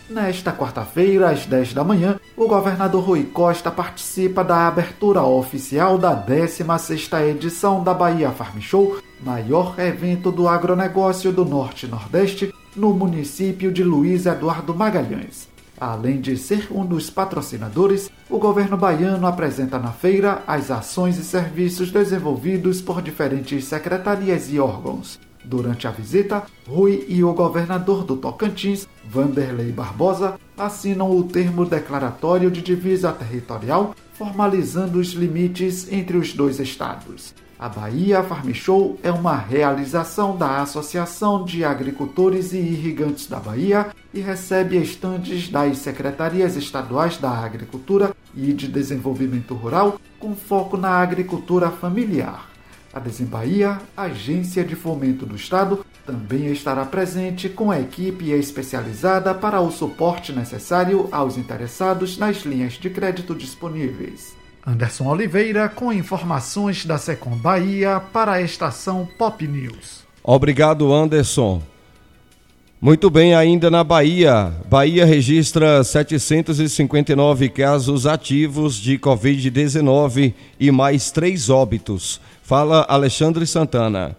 Nesta 0.09 0.51
quarta-feira, 0.51 1.29
às 1.29 1.45
10 1.45 1.73
da 1.73 1.81
manhã, 1.81 2.19
o 2.35 2.45
governador 2.45 3.05
Rui 3.05 3.23
Costa 3.23 3.71
participa 3.71 4.43
da 4.43 4.67
abertura 4.67 5.23
oficial 5.23 5.97
da 5.97 6.13
16ª 6.13 7.25
edição 7.29 7.81
da 7.81 7.93
Bahia 7.93 8.31
Farm 8.31 8.59
Show, 8.59 8.97
maior 9.23 9.79
evento 9.79 10.29
do 10.29 10.45
agronegócio 10.49 11.31
do 11.31 11.45
Norte 11.45 11.85
e 11.85 11.89
Nordeste, 11.89 12.53
no 12.75 12.93
município 12.93 13.71
de 13.71 13.81
Luiz 13.81 14.25
Eduardo 14.25 14.75
Magalhães. 14.75 15.50
Além 15.81 16.21
de 16.21 16.37
ser 16.37 16.67
um 16.69 16.85
dos 16.85 17.09
patrocinadores, 17.09 18.11
o 18.29 18.37
governo 18.37 18.77
baiano 18.77 19.25
apresenta 19.25 19.79
na 19.79 19.91
feira 19.91 20.43
as 20.45 20.69
ações 20.69 21.17
e 21.17 21.23
serviços 21.23 21.89
desenvolvidos 21.89 22.79
por 22.79 23.01
diferentes 23.01 23.65
secretarias 23.65 24.53
e 24.53 24.59
órgãos. 24.59 25.19
Durante 25.43 25.87
a 25.87 25.89
visita, 25.89 26.43
Rui 26.67 27.03
e 27.07 27.23
o 27.23 27.33
governador 27.33 28.03
do 28.03 28.15
Tocantins, 28.15 28.87
Vanderlei 29.03 29.71
Barbosa, 29.71 30.39
assinam 30.55 31.09
o 31.17 31.23
termo 31.23 31.65
declaratório 31.65 32.51
de 32.51 32.61
divisa 32.61 33.11
territorial, 33.11 33.95
formalizando 34.13 34.99
os 34.99 35.13
limites 35.13 35.91
entre 35.91 36.15
os 36.15 36.31
dois 36.31 36.59
estados. 36.59 37.33
A 37.61 37.69
Bahia 37.69 38.23
Farm 38.23 38.51
Show 38.53 38.97
é 39.03 39.11
uma 39.11 39.37
realização 39.37 40.35
da 40.35 40.63
Associação 40.63 41.45
de 41.45 41.63
Agricultores 41.63 42.53
e 42.53 42.57
Irrigantes 42.57 43.27
da 43.27 43.39
Bahia 43.39 43.91
e 44.11 44.19
recebe 44.19 44.77
estantes 44.77 45.47
das 45.47 45.77
secretarias 45.77 46.55
estaduais 46.55 47.17
da 47.17 47.29
Agricultura 47.29 48.15
e 48.35 48.51
de 48.51 48.67
Desenvolvimento 48.67 49.53
Rural, 49.53 49.99
com 50.19 50.35
foco 50.35 50.75
na 50.75 50.89
agricultura 50.89 51.69
familiar. 51.69 52.49
A 52.91 52.99
Desembahia, 52.99 53.79
agência 53.95 54.65
de 54.65 54.75
fomento 54.75 55.23
do 55.23 55.35
Estado, 55.35 55.85
também 56.03 56.47
estará 56.47 56.83
presente 56.83 57.47
com 57.47 57.69
a 57.69 57.79
equipe 57.79 58.31
especializada 58.31 59.35
para 59.35 59.61
o 59.61 59.69
suporte 59.69 60.33
necessário 60.33 61.07
aos 61.11 61.37
interessados 61.37 62.17
nas 62.17 62.37
linhas 62.37 62.73
de 62.73 62.89
crédito 62.89 63.35
disponíveis. 63.35 64.40
Anderson 64.65 65.07
Oliveira 65.07 65.67
com 65.67 65.91
informações 65.91 66.85
da 66.85 66.97
Secom 66.97 67.35
Bahia 67.35 67.99
para 68.13 68.33
a 68.33 68.41
estação 68.41 69.07
Pop 69.17 69.45
News. 69.47 70.03
Obrigado, 70.23 70.93
Anderson. 70.93 71.63
Muito 72.79 73.09
bem, 73.09 73.35
ainda 73.35 73.69
na 73.71 73.83
Bahia. 73.83 74.53
Bahia 74.69 75.05
registra 75.05 75.83
759 75.83 77.49
casos 77.49 78.07
ativos 78.07 78.75
de 78.75 78.97
Covid-19 78.97 80.33
e 80.59 80.71
mais 80.71 81.11
três 81.11 81.49
óbitos. 81.49 82.19
Fala 82.41 82.85
Alexandre 82.87 83.45
Santana. 83.45 84.17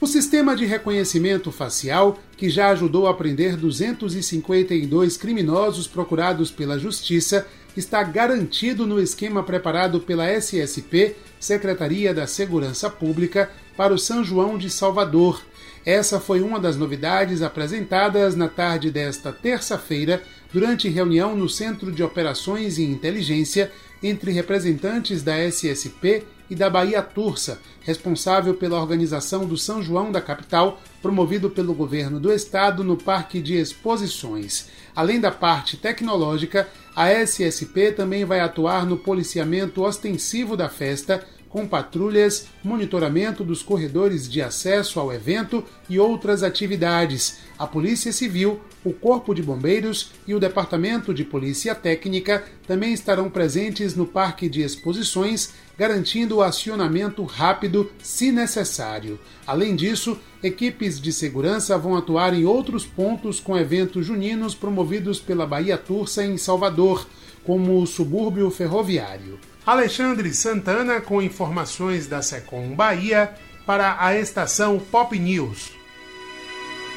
O 0.00 0.06
sistema 0.06 0.54
de 0.54 0.64
reconhecimento 0.64 1.50
facial, 1.50 2.20
que 2.36 2.48
já 2.48 2.68
ajudou 2.68 3.08
a 3.08 3.14
prender 3.14 3.56
252 3.56 5.16
criminosos 5.16 5.88
procurados 5.88 6.52
pela 6.52 6.78
Justiça, 6.78 7.44
está 7.76 8.04
garantido 8.04 8.86
no 8.86 9.00
esquema 9.00 9.42
preparado 9.42 9.98
pela 9.98 10.30
SSP, 10.30 11.16
Secretaria 11.40 12.14
da 12.14 12.28
Segurança 12.28 12.88
Pública, 12.88 13.50
para 13.76 13.92
o 13.92 13.98
São 13.98 14.22
João 14.22 14.56
de 14.56 14.70
Salvador, 14.70 15.42
essa 15.84 16.20
foi 16.20 16.42
uma 16.42 16.60
das 16.60 16.76
novidades 16.76 17.42
apresentadas 17.42 18.36
na 18.36 18.48
tarde 18.48 18.90
desta 18.90 19.32
terça-feira, 19.32 20.22
durante 20.52 20.88
reunião 20.88 21.34
no 21.34 21.48
Centro 21.48 21.90
de 21.90 22.02
Operações 22.02 22.76
e 22.78 22.84
Inteligência 22.84 23.72
entre 24.02 24.32
representantes 24.32 25.22
da 25.22 25.38
SSP 25.38 26.24
e 26.50 26.54
da 26.54 26.68
Bahia 26.68 27.00
Tursa, 27.00 27.60
responsável 27.82 28.54
pela 28.54 28.80
organização 28.80 29.46
do 29.46 29.56
São 29.56 29.82
João 29.82 30.10
da 30.10 30.20
capital, 30.20 30.80
promovido 31.00 31.48
pelo 31.48 31.72
governo 31.72 32.18
do 32.18 32.32
estado 32.32 32.82
no 32.82 32.96
Parque 32.96 33.40
de 33.40 33.54
Exposições. 33.56 34.68
Além 34.94 35.20
da 35.20 35.30
parte 35.30 35.76
tecnológica, 35.76 36.68
a 36.94 37.08
SSP 37.10 37.92
também 37.92 38.24
vai 38.24 38.40
atuar 38.40 38.84
no 38.84 38.96
policiamento 38.96 39.82
ostensivo 39.82 40.56
da 40.56 40.68
festa, 40.68 41.24
com 41.50 41.66
patrulhas, 41.66 42.46
monitoramento 42.62 43.42
dos 43.42 43.60
corredores 43.62 44.30
de 44.30 44.40
acesso 44.40 45.00
ao 45.00 45.12
evento 45.12 45.64
e 45.88 45.98
outras 45.98 46.44
atividades. 46.44 47.40
A 47.58 47.66
Polícia 47.66 48.12
Civil, 48.12 48.60
o 48.84 48.92
Corpo 48.92 49.34
de 49.34 49.42
Bombeiros 49.42 50.12
e 50.26 50.34
o 50.34 50.38
Departamento 50.38 51.12
de 51.12 51.24
Polícia 51.24 51.74
Técnica 51.74 52.44
também 52.66 52.92
estarão 52.92 53.28
presentes 53.28 53.96
no 53.96 54.06
Parque 54.06 54.48
de 54.48 54.62
Exposições, 54.62 55.50
garantindo 55.76 56.36
o 56.36 56.42
acionamento 56.42 57.24
rápido 57.24 57.90
se 58.00 58.30
necessário. 58.30 59.18
Além 59.44 59.74
disso, 59.74 60.16
equipes 60.42 61.00
de 61.00 61.12
segurança 61.12 61.76
vão 61.76 61.96
atuar 61.96 62.32
em 62.32 62.44
outros 62.44 62.86
pontos 62.86 63.40
com 63.40 63.58
eventos 63.58 64.06
juninos 64.06 64.54
promovidos 64.54 65.18
pela 65.18 65.46
Bahia 65.46 65.76
Tursa 65.76 66.24
em 66.24 66.38
Salvador, 66.38 67.06
como 67.44 67.82
o 67.82 67.86
subúrbio 67.86 68.50
ferroviário. 68.50 69.49
Alexandre 69.66 70.32
Santana 70.34 71.00
com 71.00 71.20
informações 71.20 72.06
da 72.06 72.22
Secom 72.22 72.74
Bahia 72.74 73.34
para 73.66 73.96
a 74.00 74.18
estação 74.18 74.78
Pop 74.78 75.18
News. 75.18 75.72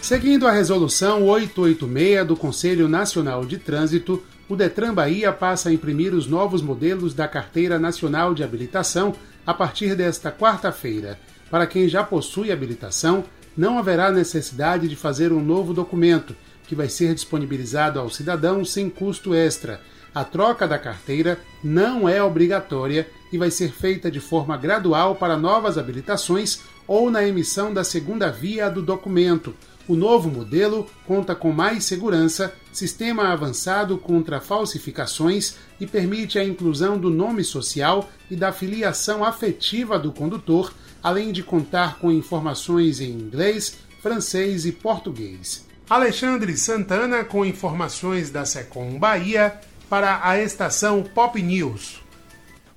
Seguindo 0.01 0.47
a 0.47 0.53
resolução 0.53 1.25
886 1.25 2.27
do 2.27 2.37
Conselho 2.37 2.89
Nacional 2.89 3.45
de 3.45 3.59
Trânsito, 3.59 4.23
o 4.49 4.57
Detran 4.57 4.95
Bahia 4.95 5.33
passa 5.33 5.69
a 5.69 5.73
imprimir 5.73 6.15
os 6.15 6.27
novos 6.27 6.63
modelos 6.63 7.13
da 7.13 7.27
Carteira 7.27 7.79
Nacional 7.79 8.33
de 8.33 8.45
Habilitação 8.45 9.15
a 9.45 9.53
partir 9.53 9.95
desta 9.95 10.31
quarta-feira. 10.31 11.19
Para 11.51 11.67
quem 11.67 11.89
já 11.89 12.03
possui 12.03 12.51
habilitação, 12.51 13.25
não 13.57 13.79
haverá 13.79 14.11
necessidade 14.11 14.89
de 14.89 14.97
fazer 14.97 15.33
um 15.33 15.43
novo 15.43 15.73
documento, 15.73 16.37
que 16.67 16.75
vai 16.75 16.89
ser 16.89 17.15
disponibilizado 17.15 17.99
ao 17.99 18.11
cidadão 18.11 18.65
sem 18.65 18.91
custo 18.91 19.35
extra. 19.35 19.81
A 20.15 20.25
troca 20.25 20.67
da 20.67 20.79
carteira 20.79 21.39
não 21.63 22.09
é 22.09 22.23
obrigatória 22.23 23.09
e 23.33 23.39
vai 23.39 23.51
ser 23.51 23.73
feita 23.73 24.11
de 24.11 24.21
forma 24.21 24.57
gradual 24.57 25.15
para 25.15 25.37
novas 25.37 25.79
habilitações 25.79 26.61
ou 26.87 27.11
na 27.11 27.27
emissão 27.27 27.73
da 27.73 27.85
segunda 27.85 28.31
via 28.31 28.69
do 28.69 28.83
documento. 28.83 29.55
O 29.89 29.95
novo 29.95 30.29
modelo 30.29 30.87
conta 31.07 31.35
com 31.35 31.53
mais 31.53 31.85
segurança, 31.85 32.53
sistema 32.73 33.33
avançado 33.33 33.97
contra 33.99 34.41
falsificações 34.41 35.55
e 35.81 35.87
permite 35.87 36.39
a 36.39 36.45
inclusão 36.45 36.99
do 36.99 37.09
nome 37.09 37.45
social 37.45 38.09
e 38.31 38.35
da 38.35 38.53
filiação 38.53 39.25
afetiva 39.25 39.99
do 39.99 40.13
condutor 40.13 40.73
além 41.07 41.31
de 41.31 41.41
contar 41.41 42.01
com 42.01 42.11
informações 42.11 43.01
em 43.01 43.11
inglês, 43.11 43.79
francês 44.03 44.67
e 44.67 44.73
português. 44.73 45.65
Alexandre 45.89 46.57
Santana 46.57 47.23
com 47.23 47.45
informações 47.45 48.29
da 48.29 48.45
Secom 48.45 48.99
Bahia 48.99 49.55
para 49.89 50.21
a 50.29 50.43
estação 50.43 51.05
Pop 51.05 51.41
News. 51.41 52.03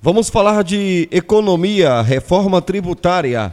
Vamos 0.00 0.30
falar 0.30 0.62
de 0.62 1.08
economia, 1.10 2.00
reforma 2.02 2.62
tributária. 2.62 3.52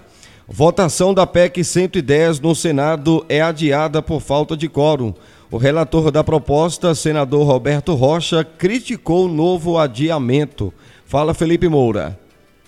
Votação 0.50 1.14
da 1.14 1.28
PEC 1.28 1.62
110 1.62 2.40
no 2.40 2.56
Senado 2.56 3.26
é 3.28 3.42
adiada 3.42 4.02
por 4.02 4.22
falta 4.22 4.56
de 4.56 4.70
quórum. 4.70 5.14
O 5.52 5.58
relator 5.58 6.10
da 6.10 6.24
proposta, 6.24 6.96
senador 6.96 7.46
Roberto 7.46 7.94
Rocha, 7.94 8.46
criticou 8.46 9.26
o 9.26 9.32
novo 9.32 9.78
adiamento. 9.78 10.74
Fala 11.06 11.34
Felipe 11.34 11.68
Moura. 11.68 12.18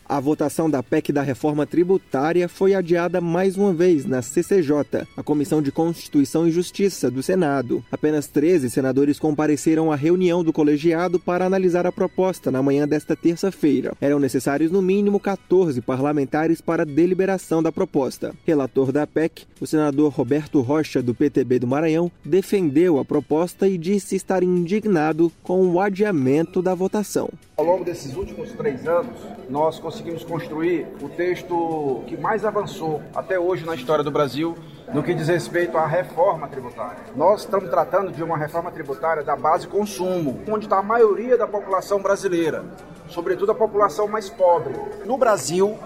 A 0.09 0.19
votação 0.19 0.67
da 0.67 0.81
PEC 0.81 1.13
da 1.13 1.21
reforma 1.21 1.67
tributária 1.67 2.49
foi 2.49 2.73
adiada 2.73 3.21
mais 3.21 3.55
uma 3.55 3.71
vez 3.71 4.07
na 4.07 4.23
CCJ, 4.23 5.05
a 5.15 5.21
Comissão 5.21 5.61
de 5.61 5.71
Constituição 5.71 6.47
e 6.47 6.51
Justiça 6.51 7.11
do 7.11 7.21
Senado. 7.21 7.85
Apenas 7.91 8.25
13 8.25 8.71
senadores 8.71 9.19
compareceram 9.19 9.91
à 9.91 9.95
reunião 9.95 10.43
do 10.43 10.51
colegiado 10.51 11.19
para 11.19 11.45
analisar 11.45 11.85
a 11.85 11.91
proposta 11.91 12.49
na 12.49 12.63
manhã 12.63 12.87
desta 12.87 13.15
terça-feira. 13.15 13.93
Eram 14.01 14.17
necessários 14.17 14.71
no 14.71 14.81
mínimo 14.81 15.19
14 15.19 15.79
parlamentares 15.79 16.59
para 16.59 16.87
deliberação 16.87 17.61
da 17.61 17.71
proposta. 17.71 18.33
Relator 18.47 18.91
da 18.91 19.05
PEC, 19.05 19.45
o 19.61 19.67
senador 19.67 20.11
Roberto 20.11 20.59
Rocha, 20.61 21.03
do 21.03 21.13
PTB 21.13 21.59
do 21.59 21.67
Maranhão, 21.67 22.11
defendeu 22.25 22.97
a 22.97 23.05
proposta 23.05 23.67
e 23.67 23.77
disse 23.77 24.15
estar 24.15 24.41
indignado 24.41 25.31
com 25.43 25.67
o 25.67 25.79
adiamento 25.79 26.63
da 26.63 26.73
votação. 26.73 27.29
Ao 27.55 27.65
longo 27.65 27.83
desses 27.83 28.15
últimos 28.15 28.53
três 28.53 28.87
anos, 28.87 29.19
nós 29.49 29.77
conseguimos 29.77 29.98
construir 30.25 30.88
o 31.01 31.09
texto 31.09 32.03
que 32.07 32.17
mais 32.17 32.45
avançou 32.45 33.01
até 33.15 33.39
hoje 33.39 33.65
na 33.65 33.75
história 33.75 34.03
do 34.03 34.12
Brasil 34.12 34.55
no 34.93 35.03
que 35.03 35.13
diz 35.13 35.27
respeito 35.27 35.77
à 35.77 35.85
reforma 35.85 36.47
tributária. 36.47 36.97
Nós 37.15 37.41
estamos 37.41 37.69
tratando 37.69 38.12
de 38.12 38.23
uma 38.23 38.38
reforma 38.38 38.71
tributária 38.71 39.23
da 39.23 39.35
base 39.35 39.67
consumo, 39.67 40.41
onde 40.47 40.65
está 40.65 40.79
a 40.79 40.83
maioria 40.83 41.38
da 41.38 41.47
população 41.47 42.01
brasileira, 42.01 42.65
sobretudo 43.07 43.51
a 43.51 43.55
população 43.55 44.07
mais 44.07 44.29
pobre. 44.29 44.73
No 45.05 45.17
Brasil, 45.17 45.77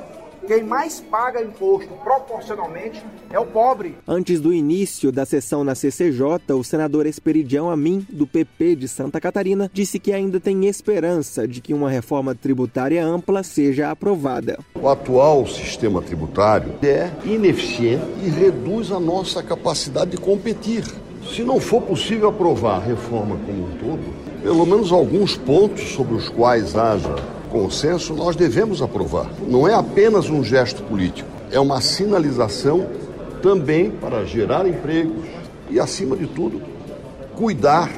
quem 0.47 0.63
mais 0.63 0.99
paga 0.99 1.41
imposto 1.41 1.93
proporcionalmente 2.03 3.03
é 3.31 3.39
o 3.39 3.45
pobre. 3.45 3.95
Antes 4.07 4.39
do 4.39 4.53
início 4.53 5.11
da 5.11 5.25
sessão 5.25 5.63
na 5.63 5.75
CCJ, 5.75 6.53
o 6.53 6.63
senador 6.63 7.05
Esperidião 7.05 7.69
Amin, 7.69 8.05
do 8.09 8.27
PP 8.27 8.75
de 8.75 8.87
Santa 8.87 9.21
Catarina, 9.21 9.69
disse 9.73 9.99
que 9.99 10.11
ainda 10.11 10.39
tem 10.39 10.65
esperança 10.65 11.47
de 11.47 11.61
que 11.61 11.73
uma 11.73 11.89
reforma 11.89 12.35
tributária 12.35 13.03
ampla 13.05 13.43
seja 13.43 13.89
aprovada. 13.89 14.59
O 14.75 14.87
atual 14.87 15.47
sistema 15.47 16.01
tributário 16.01 16.73
é 16.83 17.09
ineficiente 17.25 18.05
e 18.23 18.29
reduz 18.29 18.91
a 18.91 18.99
nossa 18.99 19.41
capacidade 19.41 20.11
de 20.11 20.17
competir. 20.17 20.83
Se 21.33 21.41
não 21.41 21.59
for 21.59 21.81
possível 21.81 22.29
aprovar 22.29 22.77
a 22.77 22.83
reforma 22.83 23.37
como 23.45 23.63
um 23.63 23.77
todo, 23.77 24.23
pelo 24.43 24.65
menos 24.65 24.91
alguns 24.91 25.37
pontos 25.37 25.93
sobre 25.93 26.15
os 26.15 26.27
quais 26.27 26.75
haja 26.75 27.15
consenso, 27.53 28.15
nós 28.15 28.35
devemos 28.35 28.81
aprovar. 28.81 29.31
Não 29.47 29.67
é 29.67 29.75
apenas 29.75 30.27
um 30.27 30.43
gesto 30.43 30.81
político, 30.83 31.29
é 31.51 31.59
uma 31.59 31.79
sinalização 31.81 32.89
também 33.43 33.91
para 33.91 34.25
gerar 34.25 34.67
empregos 34.67 35.23
e, 35.69 35.79
acima 35.79 36.17
de 36.17 36.25
tudo, 36.25 36.59
cuidar 37.35 37.91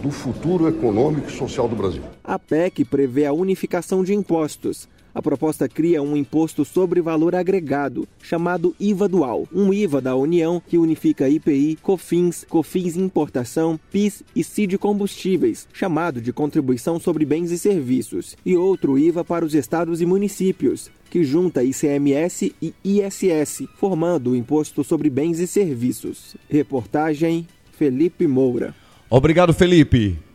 do 0.00 0.10
futuro 0.12 0.68
econômico 0.68 1.28
e 1.28 1.32
social 1.32 1.66
do 1.66 1.74
Brasil. 1.74 2.02
A 2.22 2.38
PEC 2.38 2.84
prevê 2.84 3.26
a 3.26 3.32
unificação 3.32 4.04
de 4.04 4.14
impostos 4.14 4.88
a 5.16 5.22
proposta 5.22 5.66
cria 5.66 6.02
um 6.02 6.14
imposto 6.14 6.62
sobre 6.62 7.00
valor 7.00 7.34
agregado, 7.34 8.06
chamado 8.22 8.76
IVA 8.78 9.08
dual, 9.08 9.48
um 9.50 9.72
IVA 9.72 9.98
da 9.98 10.14
União 10.14 10.62
que 10.68 10.76
unifica 10.76 11.26
IPI, 11.26 11.78
COFINS, 11.80 12.44
COFINS 12.46 12.98
Importação, 12.98 13.80
PIS 13.90 14.22
e 14.36 14.44
CID 14.44 14.76
Combustíveis, 14.76 15.66
chamado 15.72 16.20
de 16.20 16.34
Contribuição 16.34 17.00
sobre 17.00 17.24
Bens 17.24 17.50
e 17.50 17.56
Serviços, 17.56 18.36
e 18.44 18.54
outro 18.54 18.98
IVA 18.98 19.24
para 19.24 19.42
os 19.42 19.54
estados 19.54 20.02
e 20.02 20.04
municípios, 20.04 20.90
que 21.08 21.24
junta 21.24 21.64
ICMS 21.64 22.54
e 22.60 22.74
ISS, 22.84 23.66
formando 23.76 24.32
o 24.32 24.36
Imposto 24.36 24.84
sobre 24.84 25.08
Bens 25.08 25.38
e 25.38 25.46
Serviços. 25.46 26.36
Reportagem 26.46 27.48
Felipe 27.72 28.26
Moura. 28.26 28.74
Obrigado, 29.08 29.54
Felipe. 29.54 30.25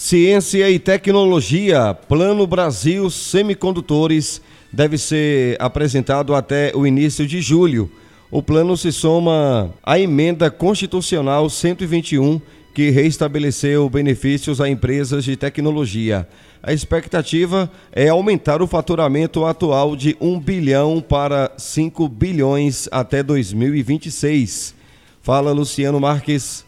Ciência 0.00 0.70
e 0.70 0.78
Tecnologia, 0.78 1.92
Plano 1.92 2.46
Brasil 2.46 3.10
Semicondutores, 3.10 4.40
deve 4.72 4.96
ser 4.96 5.56
apresentado 5.60 6.36
até 6.36 6.70
o 6.72 6.86
início 6.86 7.26
de 7.26 7.40
julho. 7.40 7.90
O 8.30 8.40
plano 8.40 8.76
se 8.76 8.92
soma 8.92 9.74
à 9.82 9.98
emenda 9.98 10.52
constitucional 10.52 11.50
121, 11.50 12.40
que 12.72 12.90
reestabeleceu 12.90 13.90
benefícios 13.90 14.60
a 14.60 14.68
empresas 14.68 15.24
de 15.24 15.36
tecnologia. 15.36 16.28
A 16.62 16.72
expectativa 16.72 17.68
é 17.90 18.08
aumentar 18.08 18.62
o 18.62 18.68
faturamento 18.68 19.44
atual 19.44 19.96
de 19.96 20.16
1 20.20 20.38
bilhão 20.38 21.00
para 21.00 21.50
5 21.58 22.08
bilhões 22.08 22.88
até 22.92 23.20
2026. 23.20 24.76
Fala 25.20 25.50
Luciano 25.50 25.98
Marques. 25.98 26.67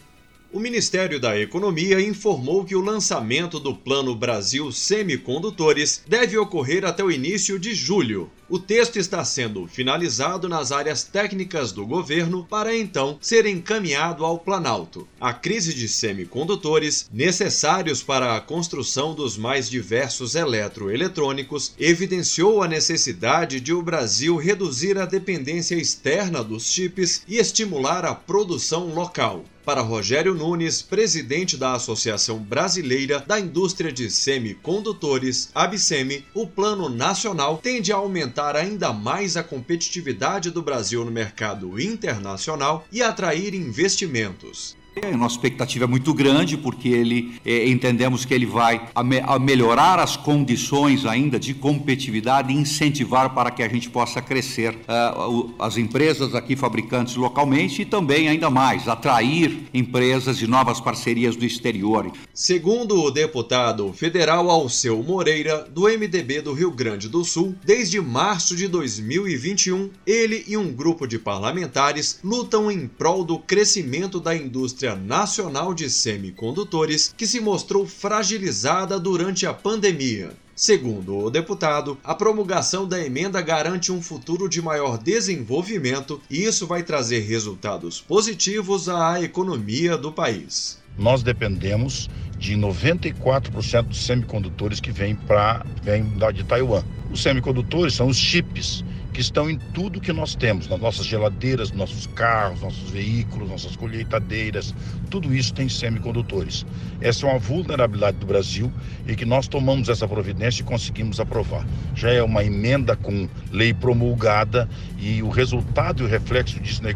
O 0.52 0.58
Ministério 0.58 1.20
da 1.20 1.38
Economia 1.38 2.00
informou 2.00 2.64
que 2.64 2.74
o 2.74 2.80
lançamento 2.80 3.60
do 3.60 3.72
Plano 3.72 4.16
Brasil 4.16 4.72
Semicondutores 4.72 6.02
deve 6.08 6.36
ocorrer 6.36 6.84
até 6.84 7.04
o 7.04 7.10
início 7.10 7.56
de 7.56 7.72
julho. 7.72 8.28
O 8.48 8.58
texto 8.58 8.98
está 8.98 9.24
sendo 9.24 9.68
finalizado 9.68 10.48
nas 10.48 10.72
áreas 10.72 11.04
técnicas 11.04 11.70
do 11.70 11.86
governo 11.86 12.44
para 12.50 12.76
então 12.76 13.16
ser 13.20 13.46
encaminhado 13.46 14.24
ao 14.24 14.40
Planalto. 14.40 15.06
A 15.20 15.32
crise 15.32 15.72
de 15.72 15.86
semicondutores, 15.86 17.08
necessários 17.12 18.02
para 18.02 18.34
a 18.34 18.40
construção 18.40 19.14
dos 19.14 19.36
mais 19.36 19.70
diversos 19.70 20.34
eletroeletrônicos, 20.34 21.76
evidenciou 21.78 22.60
a 22.60 22.66
necessidade 22.66 23.60
de 23.60 23.72
o 23.72 23.80
Brasil 23.80 24.36
reduzir 24.36 24.98
a 24.98 25.06
dependência 25.06 25.76
externa 25.76 26.42
dos 26.42 26.64
chips 26.64 27.22
e 27.28 27.36
estimular 27.36 28.04
a 28.04 28.16
produção 28.16 28.92
local. 28.92 29.44
Para 29.64 29.82
Rogério 29.82 30.34
Nunes, 30.34 30.80
presidente 30.80 31.56
da 31.56 31.74
Associação 31.74 32.38
Brasileira 32.38 33.22
da 33.26 33.38
Indústria 33.38 33.92
de 33.92 34.10
Semicondutores, 34.10 35.50
ABSEMI, 35.54 36.24
o 36.34 36.46
Plano 36.46 36.88
Nacional 36.88 37.58
tende 37.58 37.92
a 37.92 37.96
aumentar 37.96 38.56
ainda 38.56 38.92
mais 38.92 39.36
a 39.36 39.42
competitividade 39.42 40.50
do 40.50 40.62
Brasil 40.62 41.04
no 41.04 41.10
mercado 41.10 41.78
internacional 41.78 42.86
e 42.90 43.02
atrair 43.02 43.54
investimentos. 43.54 44.79
A 44.96 45.16
nossa 45.16 45.36
expectativa 45.36 45.84
é 45.84 45.88
muito 45.88 46.12
grande 46.12 46.56
porque 46.56 46.88
ele 46.88 47.34
é, 47.46 47.68
entendemos 47.68 48.24
que 48.24 48.34
ele 48.34 48.44
vai 48.44 48.88
a 48.92 49.04
me, 49.04 49.20
a 49.20 49.38
melhorar 49.38 50.00
as 50.00 50.16
condições 50.16 51.06
ainda 51.06 51.38
de 51.38 51.54
competitividade 51.54 52.52
e 52.52 52.56
incentivar 52.56 53.32
para 53.32 53.52
que 53.52 53.62
a 53.62 53.68
gente 53.68 53.88
possa 53.88 54.20
crescer 54.20 54.74
uh, 54.74 55.54
as 55.60 55.76
empresas 55.76 56.34
aqui 56.34 56.56
fabricantes 56.56 57.14
localmente 57.14 57.82
e 57.82 57.84
também 57.84 58.28
ainda 58.28 58.50
mais 58.50 58.88
atrair 58.88 59.68
empresas 59.72 60.42
e 60.42 60.46
novas 60.46 60.80
parcerias 60.80 61.36
do 61.36 61.44
exterior. 61.44 62.10
Segundo 62.34 63.00
o 63.00 63.10
deputado 63.10 63.92
federal 63.92 64.50
Alceu 64.50 65.02
Moreira 65.02 65.68
do 65.70 65.82
MDB 65.82 66.42
do 66.42 66.52
Rio 66.52 66.72
Grande 66.72 67.08
do 67.08 67.24
Sul, 67.24 67.54
desde 67.64 68.00
março 68.00 68.56
de 68.56 68.66
2021 68.66 69.90
ele 70.04 70.44
e 70.48 70.56
um 70.56 70.72
grupo 70.72 71.06
de 71.06 71.18
parlamentares 71.18 72.18
lutam 72.24 72.70
em 72.70 72.88
prol 72.88 73.24
do 73.24 73.38
crescimento 73.38 74.18
da 74.18 74.34
indústria 74.34 74.79
indústria 74.80 74.96
nacional 74.96 75.74
de 75.74 75.90
semicondutores 75.90 77.12
que 77.16 77.26
se 77.26 77.38
mostrou 77.40 77.86
fragilizada 77.86 78.98
durante 78.98 79.46
a 79.46 79.52
pandemia. 79.52 80.32
Segundo 80.56 81.18
o 81.18 81.30
deputado, 81.30 81.98
a 82.04 82.14
promulgação 82.14 82.86
da 82.86 82.98
emenda 82.98 83.40
garante 83.42 83.92
um 83.92 84.00
futuro 84.00 84.48
de 84.48 84.60
maior 84.60 84.98
desenvolvimento 84.98 86.20
e 86.30 86.44
isso 86.44 86.66
vai 86.66 86.82
trazer 86.82 87.20
resultados 87.20 88.00
positivos 88.00 88.88
à 88.88 89.20
economia 89.22 89.96
do 89.96 90.12
país. 90.12 90.78
Nós 90.98 91.22
dependemos 91.22 92.08
de 92.38 92.54
94% 92.56 93.82
dos 93.82 94.04
semicondutores 94.04 94.80
que 94.80 94.90
vêm, 94.90 95.14
pra, 95.14 95.64
vêm 95.82 96.04
de 96.34 96.44
Taiwan. 96.44 96.82
Os 97.10 97.22
semicondutores 97.22 97.94
são 97.94 98.08
os 98.08 98.16
chips 98.16 98.84
que 99.12 99.20
estão 99.20 99.50
em 99.50 99.58
tudo 99.58 100.00
que 100.00 100.12
nós 100.12 100.34
temos, 100.34 100.68
nas 100.68 100.80
nossas 100.80 101.06
geladeiras, 101.06 101.72
nossos 101.72 102.06
carros, 102.08 102.60
nossos 102.60 102.90
veículos, 102.90 103.48
nossas 103.48 103.76
colheitadeiras, 103.76 104.74
tudo 105.10 105.34
isso 105.34 105.52
tem 105.52 105.68
semicondutores. 105.68 106.64
Essa 107.00 107.26
é 107.26 107.30
uma 107.30 107.38
vulnerabilidade 107.38 108.18
do 108.18 108.26
Brasil 108.26 108.72
e 109.06 109.16
que 109.16 109.24
nós 109.24 109.48
tomamos 109.48 109.88
essa 109.88 110.06
providência 110.06 110.62
e 110.62 110.64
conseguimos 110.64 111.18
aprovar. 111.18 111.66
Já 111.94 112.10
é 112.10 112.22
uma 112.22 112.44
emenda 112.44 112.96
com 112.96 113.28
lei 113.50 113.74
promulgada 113.74 114.68
e 114.98 115.22
o 115.22 115.28
resultado 115.28 116.02
e 116.02 116.06
o 116.06 116.08
reflexo 116.08 116.60
disso 116.60 116.82
na 116.82 116.90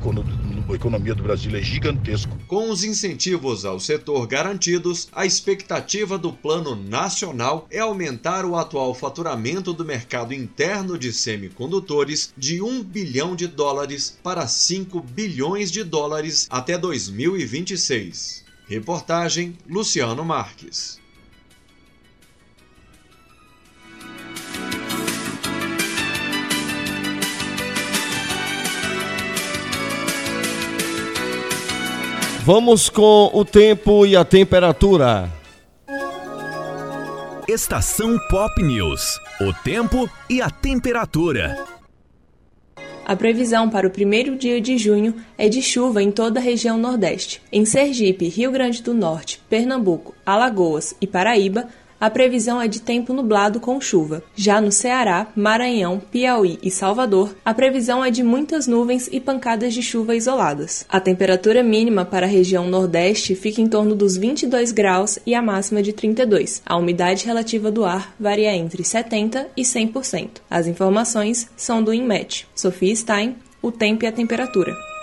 economia 0.73 1.15
do 1.15 1.23
Brasil 1.23 1.55
é 1.57 1.61
gigantesco. 1.61 2.39
Com 2.47 2.71
os 2.71 2.85
incentivos 2.85 3.65
ao 3.65 3.81
setor 3.81 4.27
garantidos, 4.27 5.09
a 5.13 5.27
expectativa 5.27 6.17
do 6.17 6.33
Plano 6.33 6.77
Nacional 6.77 7.67
é 7.71 7.81
aumentar 7.81 8.45
o 8.45 8.57
atual 8.57 8.95
faturamento 8.95 9.73
do 9.73 9.85
mercado 9.85 10.33
interno 10.33 10.97
de 10.97 11.13
semicondutores 11.13 12.33
de 12.39 12.63
1 12.63 12.83
bilhão 12.85 13.37
de 13.37 13.47
dólares 13.47 14.19
para 14.23 14.47
5 14.47 15.01
bilhões 15.01 15.71
de 15.71 15.85
dólares 15.85 16.47
até 16.49 16.79
2026. 16.79 18.45
Reportagem 18.67 19.59
Luciano 19.69 20.25
Marques. 20.25 21.04
Vamos 32.47 32.91
com 32.91 33.31
o 33.33 33.43
tempo 33.43 34.05
e 34.05 34.15
a 34.15 34.23
temperatura. 34.23 35.33
Estação 37.49 38.19
Pop 38.29 38.63
News. 38.63 39.19
O 39.41 39.51
tempo 39.65 40.07
e 40.29 40.43
a 40.43 40.51
temperatura. 40.51 41.57
A 43.07 43.17
previsão 43.17 43.71
para 43.71 43.87
o 43.87 43.91
primeiro 43.91 44.37
dia 44.37 44.61
de 44.61 44.77
junho 44.77 45.15
é 45.39 45.49
de 45.49 45.63
chuva 45.63 46.03
em 46.03 46.13
toda 46.13 46.39
a 46.39 46.43
região 46.43 46.77
Nordeste. 46.77 47.41
Em 47.51 47.65
Sergipe, 47.65 48.29
Rio 48.29 48.53
Grande 48.53 48.83
do 48.83 48.93
Norte, 48.93 49.41
Pernambuco, 49.49 50.15
Alagoas 50.27 50.95
e 51.01 51.07
Paraíba, 51.07 51.69
a 52.05 52.11
previsão 52.11 52.61
é 52.61 52.69
de 52.69 52.83
tempo 52.83 53.15
nublado 53.15 53.59
com 53.59 53.81
chuva. 53.81 54.23
Já 54.37 54.61
no 54.61 54.71
Ceará, 54.71 55.29
Maranhão, 55.35 56.03
Piauí 56.13 56.59
e 56.63 56.71
Salvador, 56.71 57.35
a 57.43 57.55
previsão 57.55 58.05
é 58.05 58.11
de 58.11 58.23
muitas 58.23 58.67
nuvens 58.67 59.09
e 59.11 59.19
pancadas 59.19 59.73
de 59.73 59.81
chuva 59.81 60.15
isoladas. 60.15 60.85
A 60.87 61.01
temperatura 61.01 61.63
mínima 61.63 62.05
para 62.05 62.27
a 62.27 62.29
região 62.29 62.69
Nordeste 62.69 63.35
fica 63.35 63.63
em 63.63 63.67
torno 63.67 63.95
dos 63.95 64.19
22 64.19 64.71
graus 64.71 65.19
e 65.25 65.35
a 65.35 65.41
máxima 65.41 65.83
de 65.83 65.95
32. 65.95 66.61
A 66.67 66.77
umidade 66.77 67.25
relativa 67.25 67.71
do 67.71 67.87
ar 67.87 68.15
varia 68.21 68.55
entre 68.55 68.83
70% 68.83 69.47
e 69.57 69.63
100%. 69.63 70.29
As 70.51 70.67
informações 70.67 71.49
são 71.57 71.83
do 71.83 71.95
INMET. 71.95 72.47
Sofia 72.55 72.95
Stein, 72.95 73.37
o 73.63 73.73
tempo 73.73 74.05
e 74.05 74.07
a 74.07 74.13
temperatura. 74.13 74.94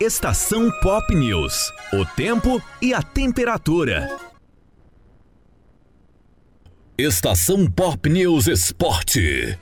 Estação 0.00 0.70
Pop 0.80 1.12
News. 1.12 1.72
O 1.92 2.04
tempo 2.14 2.62
e 2.80 2.94
a 2.94 3.02
temperatura. 3.02 4.08
Estação 6.96 7.68
Pop 7.68 8.08
News 8.08 8.46
Esporte. 8.46 9.58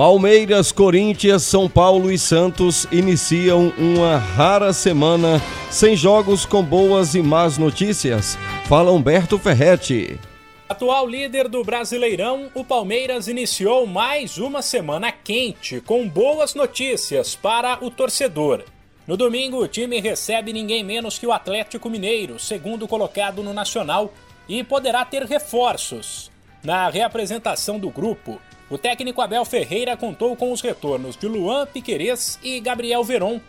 Palmeiras, 0.00 0.72
Corinthians, 0.72 1.42
São 1.42 1.68
Paulo 1.68 2.10
e 2.10 2.18
Santos 2.18 2.86
iniciam 2.90 3.70
uma 3.76 4.16
rara 4.16 4.72
semana 4.72 5.38
sem 5.70 5.94
jogos 5.94 6.46
com 6.46 6.62
boas 6.62 7.14
e 7.14 7.22
más 7.22 7.58
notícias. 7.58 8.38
Fala 8.64 8.90
Humberto 8.92 9.38
Ferretti. 9.38 10.18
Atual 10.66 11.06
líder 11.06 11.48
do 11.48 11.62
Brasileirão, 11.62 12.50
o 12.54 12.64
Palmeiras 12.64 13.28
iniciou 13.28 13.86
mais 13.86 14.38
uma 14.38 14.62
semana 14.62 15.12
quente 15.12 15.82
com 15.82 16.08
boas 16.08 16.54
notícias 16.54 17.36
para 17.36 17.84
o 17.84 17.90
torcedor. 17.90 18.64
No 19.06 19.18
domingo, 19.18 19.58
o 19.58 19.68
time 19.68 20.00
recebe 20.00 20.50
ninguém 20.50 20.82
menos 20.82 21.18
que 21.18 21.26
o 21.26 21.32
Atlético 21.32 21.90
Mineiro, 21.90 22.38
segundo 22.38 22.88
colocado 22.88 23.42
no 23.42 23.52
Nacional, 23.52 24.14
e 24.48 24.64
poderá 24.64 25.04
ter 25.04 25.24
reforços. 25.24 26.30
Na 26.64 26.88
reapresentação 26.88 27.78
do 27.78 27.90
grupo, 27.90 28.40
o 28.70 28.78
técnico 28.78 29.20
Abel 29.20 29.44
Ferreira 29.44 29.96
contou 29.96 30.36
com 30.36 30.52
os 30.52 30.60
retornos 30.60 31.16
de 31.16 31.26
Luan 31.26 31.66
Piquerez 31.66 32.38
e 32.40 32.60
Gabriel 32.60 33.02
Veron, 33.02 33.40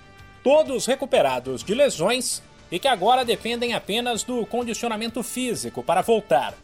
todos 0.43 0.87
recuperados 0.87 1.63
de 1.63 1.75
lesões 1.75 2.41
e 2.71 2.79
que 2.79 2.87
agora 2.87 3.23
dependem 3.23 3.75
apenas 3.75 4.23
do 4.23 4.43
condicionamento 4.47 5.21
físico 5.21 5.83
para 5.83 6.01
voltar. 6.01 6.55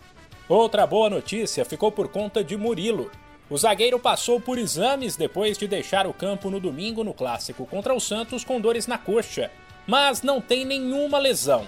Outra 0.50 0.88
boa 0.88 1.08
notícia 1.08 1.63
ficou 1.63 1.91
por 1.91 2.08
conta 2.08 2.43
de 2.43 2.58
Murilo. 2.58 3.12
O 3.48 3.58
zagueiro 3.58 4.00
passou 4.00 4.41
por 4.41 4.58
exames 4.58 5.15
depois 5.15 5.56
de 5.56 5.67
deixar 5.67 6.08
o 6.08 6.13
campo 6.13 6.50
no 6.50 6.60
domingo 6.60 7.04
no 7.04 7.13
clássico 7.13 7.63
contra 7.67 7.93
o 7.93 8.00
Santos 8.00 8.43
com 8.43 8.60
dores 8.60 8.88
na 8.88 8.98
coxa, 8.98 9.52
mas 9.86 10.24
não 10.24 10.41
tem 10.41 10.65
nenhuma 10.65 11.20
lesão. 11.20 11.67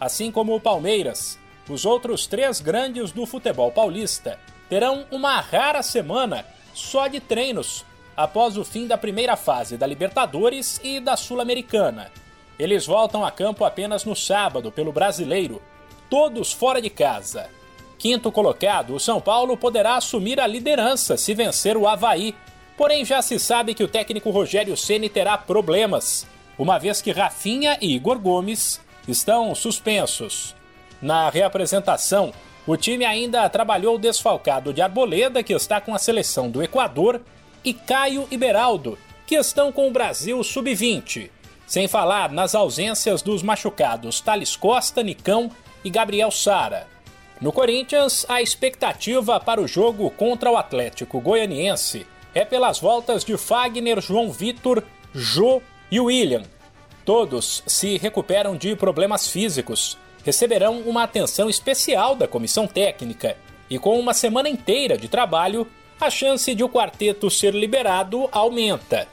Assim 0.00 0.30
como 0.30 0.54
o 0.54 0.60
Palmeiras, 0.60 1.38
os 1.68 1.84
outros 1.84 2.26
três 2.26 2.58
grandes 2.60 3.12
do 3.12 3.26
futebol 3.26 3.70
paulista 3.70 4.38
terão 4.72 5.04
uma 5.10 5.38
rara 5.38 5.82
semana 5.82 6.46
só 6.72 7.06
de 7.06 7.20
treinos 7.20 7.84
após 8.16 8.56
o 8.56 8.64
fim 8.64 8.86
da 8.86 8.96
primeira 8.96 9.36
fase 9.36 9.76
da 9.76 9.86
Libertadores 9.86 10.80
e 10.82 10.98
da 10.98 11.14
Sul-Americana. 11.14 12.10
Eles 12.58 12.86
voltam 12.86 13.22
a 13.22 13.30
campo 13.30 13.66
apenas 13.66 14.06
no 14.06 14.16
sábado 14.16 14.72
pelo 14.72 14.90
Brasileiro, 14.90 15.60
todos 16.08 16.54
fora 16.54 16.80
de 16.80 16.88
casa. 16.88 17.50
Quinto 17.98 18.32
colocado, 18.32 18.94
o 18.94 18.98
São 18.98 19.20
Paulo 19.20 19.58
poderá 19.58 19.96
assumir 19.96 20.40
a 20.40 20.46
liderança 20.46 21.18
se 21.18 21.34
vencer 21.34 21.76
o 21.76 21.86
Havaí, 21.86 22.34
Porém, 22.74 23.04
já 23.04 23.20
se 23.20 23.38
sabe 23.38 23.74
que 23.74 23.84
o 23.84 23.88
técnico 23.88 24.30
Rogério 24.30 24.74
Ceni 24.74 25.10
terá 25.10 25.36
problemas, 25.36 26.26
uma 26.58 26.78
vez 26.78 27.02
que 27.02 27.12
Rafinha 27.12 27.76
e 27.78 27.94
Igor 27.94 28.18
Gomes 28.18 28.80
estão 29.06 29.54
suspensos. 29.54 30.56
Na 31.00 31.28
reapresentação, 31.28 32.32
o 32.66 32.76
time 32.76 33.04
ainda 33.04 33.48
trabalhou 33.48 33.98
desfalcado 33.98 34.72
de 34.72 34.80
Arboleda, 34.80 35.42
que 35.42 35.52
está 35.52 35.80
com 35.80 35.94
a 35.94 35.98
seleção 35.98 36.48
do 36.48 36.62
Equador, 36.62 37.20
e 37.64 37.72
Caio 37.72 38.26
e 38.30 38.36
Beraldo, 38.36 38.98
que 39.26 39.34
estão 39.34 39.72
com 39.72 39.88
o 39.88 39.92
Brasil 39.92 40.42
sub-20. 40.42 41.30
Sem 41.66 41.88
falar 41.88 42.30
nas 42.30 42.54
ausências 42.54 43.22
dos 43.22 43.42
machucados 43.42 44.20
Thales 44.20 44.56
Costa, 44.56 45.02
Nicão 45.02 45.50
e 45.84 45.90
Gabriel 45.90 46.30
Sara. 46.30 46.86
No 47.40 47.50
Corinthians, 47.50 48.24
a 48.28 48.40
expectativa 48.40 49.40
para 49.40 49.60
o 49.60 49.66
jogo 49.66 50.10
contra 50.10 50.50
o 50.50 50.56
Atlético 50.56 51.20
Goianiense 51.20 52.06
é 52.34 52.44
pelas 52.44 52.78
voltas 52.78 53.24
de 53.24 53.36
Fagner, 53.36 54.00
João 54.00 54.30
Vitor, 54.30 54.82
Jô 55.12 55.60
e 55.90 55.98
William. 55.98 56.42
Todos 57.04 57.64
se 57.66 57.98
recuperam 57.98 58.56
de 58.56 58.76
problemas 58.76 59.28
físicos, 59.28 59.98
receberão 60.24 60.80
uma 60.80 61.02
atenção 61.02 61.48
especial 61.48 62.14
da 62.14 62.28
comissão 62.28 62.66
técnica 62.66 63.36
e 63.68 63.78
com 63.78 63.98
uma 63.98 64.14
semana 64.14 64.48
inteira 64.48 64.96
de 64.96 65.08
trabalho, 65.08 65.66
a 66.00 66.10
chance 66.10 66.54
de 66.54 66.62
o 66.62 66.68
quarteto 66.68 67.30
ser 67.30 67.54
liberado 67.54 68.28
aumenta. 68.32 69.08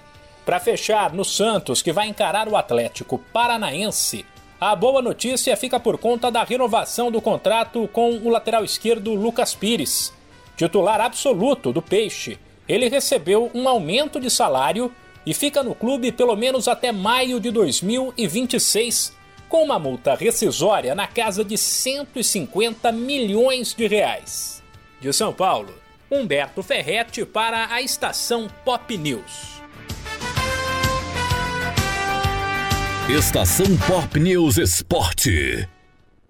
Para 0.45 0.59
fechar 0.59 1.13
no 1.13 1.23
Santos, 1.23 1.81
que 1.81 1.91
vai 1.91 2.07
encarar 2.07 2.47
o 2.47 2.57
Atlético 2.57 3.19
Paranaense, 3.31 4.25
a 4.59 4.75
boa 4.75 5.01
notícia 5.01 5.55
fica 5.55 5.79
por 5.79 5.97
conta 5.97 6.29
da 6.29 6.43
renovação 6.43 7.11
do 7.11 7.21
contrato 7.21 7.87
com 7.93 8.11
o 8.11 8.29
lateral 8.29 8.63
esquerdo 8.63 9.13
Lucas 9.13 9.55
Pires, 9.55 10.11
titular 10.57 10.99
absoluto 10.99 11.71
do 11.71 11.81
Peixe 11.81 12.37
ele 12.69 12.87
recebeu 12.87 13.49
um 13.55 13.67
aumento 13.67 14.19
de 14.19 14.29
salário 14.29 14.93
e 15.25 15.33
fica 15.33 15.63
no 15.63 15.73
clube 15.73 16.11
pelo 16.11 16.35
menos 16.35 16.67
até 16.67 16.91
maio 16.91 17.39
de 17.39 17.49
2026, 17.49 19.17
com 19.49 19.63
uma 19.63 19.79
multa 19.79 20.13
rescisória 20.15 20.93
na 20.93 21.07
casa 21.07 21.43
de 21.43 21.57
150 21.57 22.91
milhões 22.91 23.73
de 23.73 23.87
reais. 23.87 24.63
De 25.01 25.11
São 25.11 25.33
Paulo, 25.33 25.73
Humberto 26.09 26.61
Ferretti 26.61 27.25
para 27.25 27.73
a 27.73 27.81
estação 27.81 28.47
Pop 28.63 28.95
News. 28.95 29.59
Estação 33.09 33.65
Pop 33.87 34.19
News 34.19 34.57
Esporte. 34.57 35.67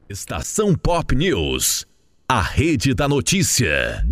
Estação 0.10 0.74
Pop 0.74 1.14
News. 1.14 1.86
A 2.28 2.42
rede 2.42 2.94
da 2.94 3.08
notícia. 3.08 4.06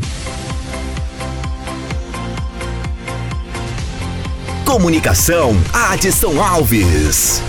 Comunicação, 4.65 5.53
Adson 5.73 6.41
Alves. 6.43 7.41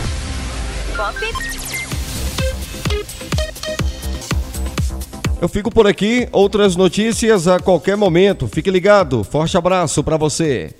Eu 5.41 5.49
fico 5.49 5.71
por 5.71 5.87
aqui, 5.87 6.29
outras 6.33 6.75
notícias 6.75 7.47
a 7.47 7.61
qualquer 7.61 7.97
momento. 7.97 8.49
Fique 8.49 8.69
ligado. 8.71 9.23
Forte 9.23 9.57
abraço 9.57 10.03
para 10.03 10.17
você. 10.17 10.75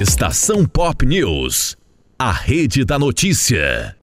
Estação 0.00 0.64
Pop 0.64 1.04
News, 1.04 1.76
a 2.18 2.32
rede 2.32 2.84
da 2.84 2.98
notícia. 2.98 3.94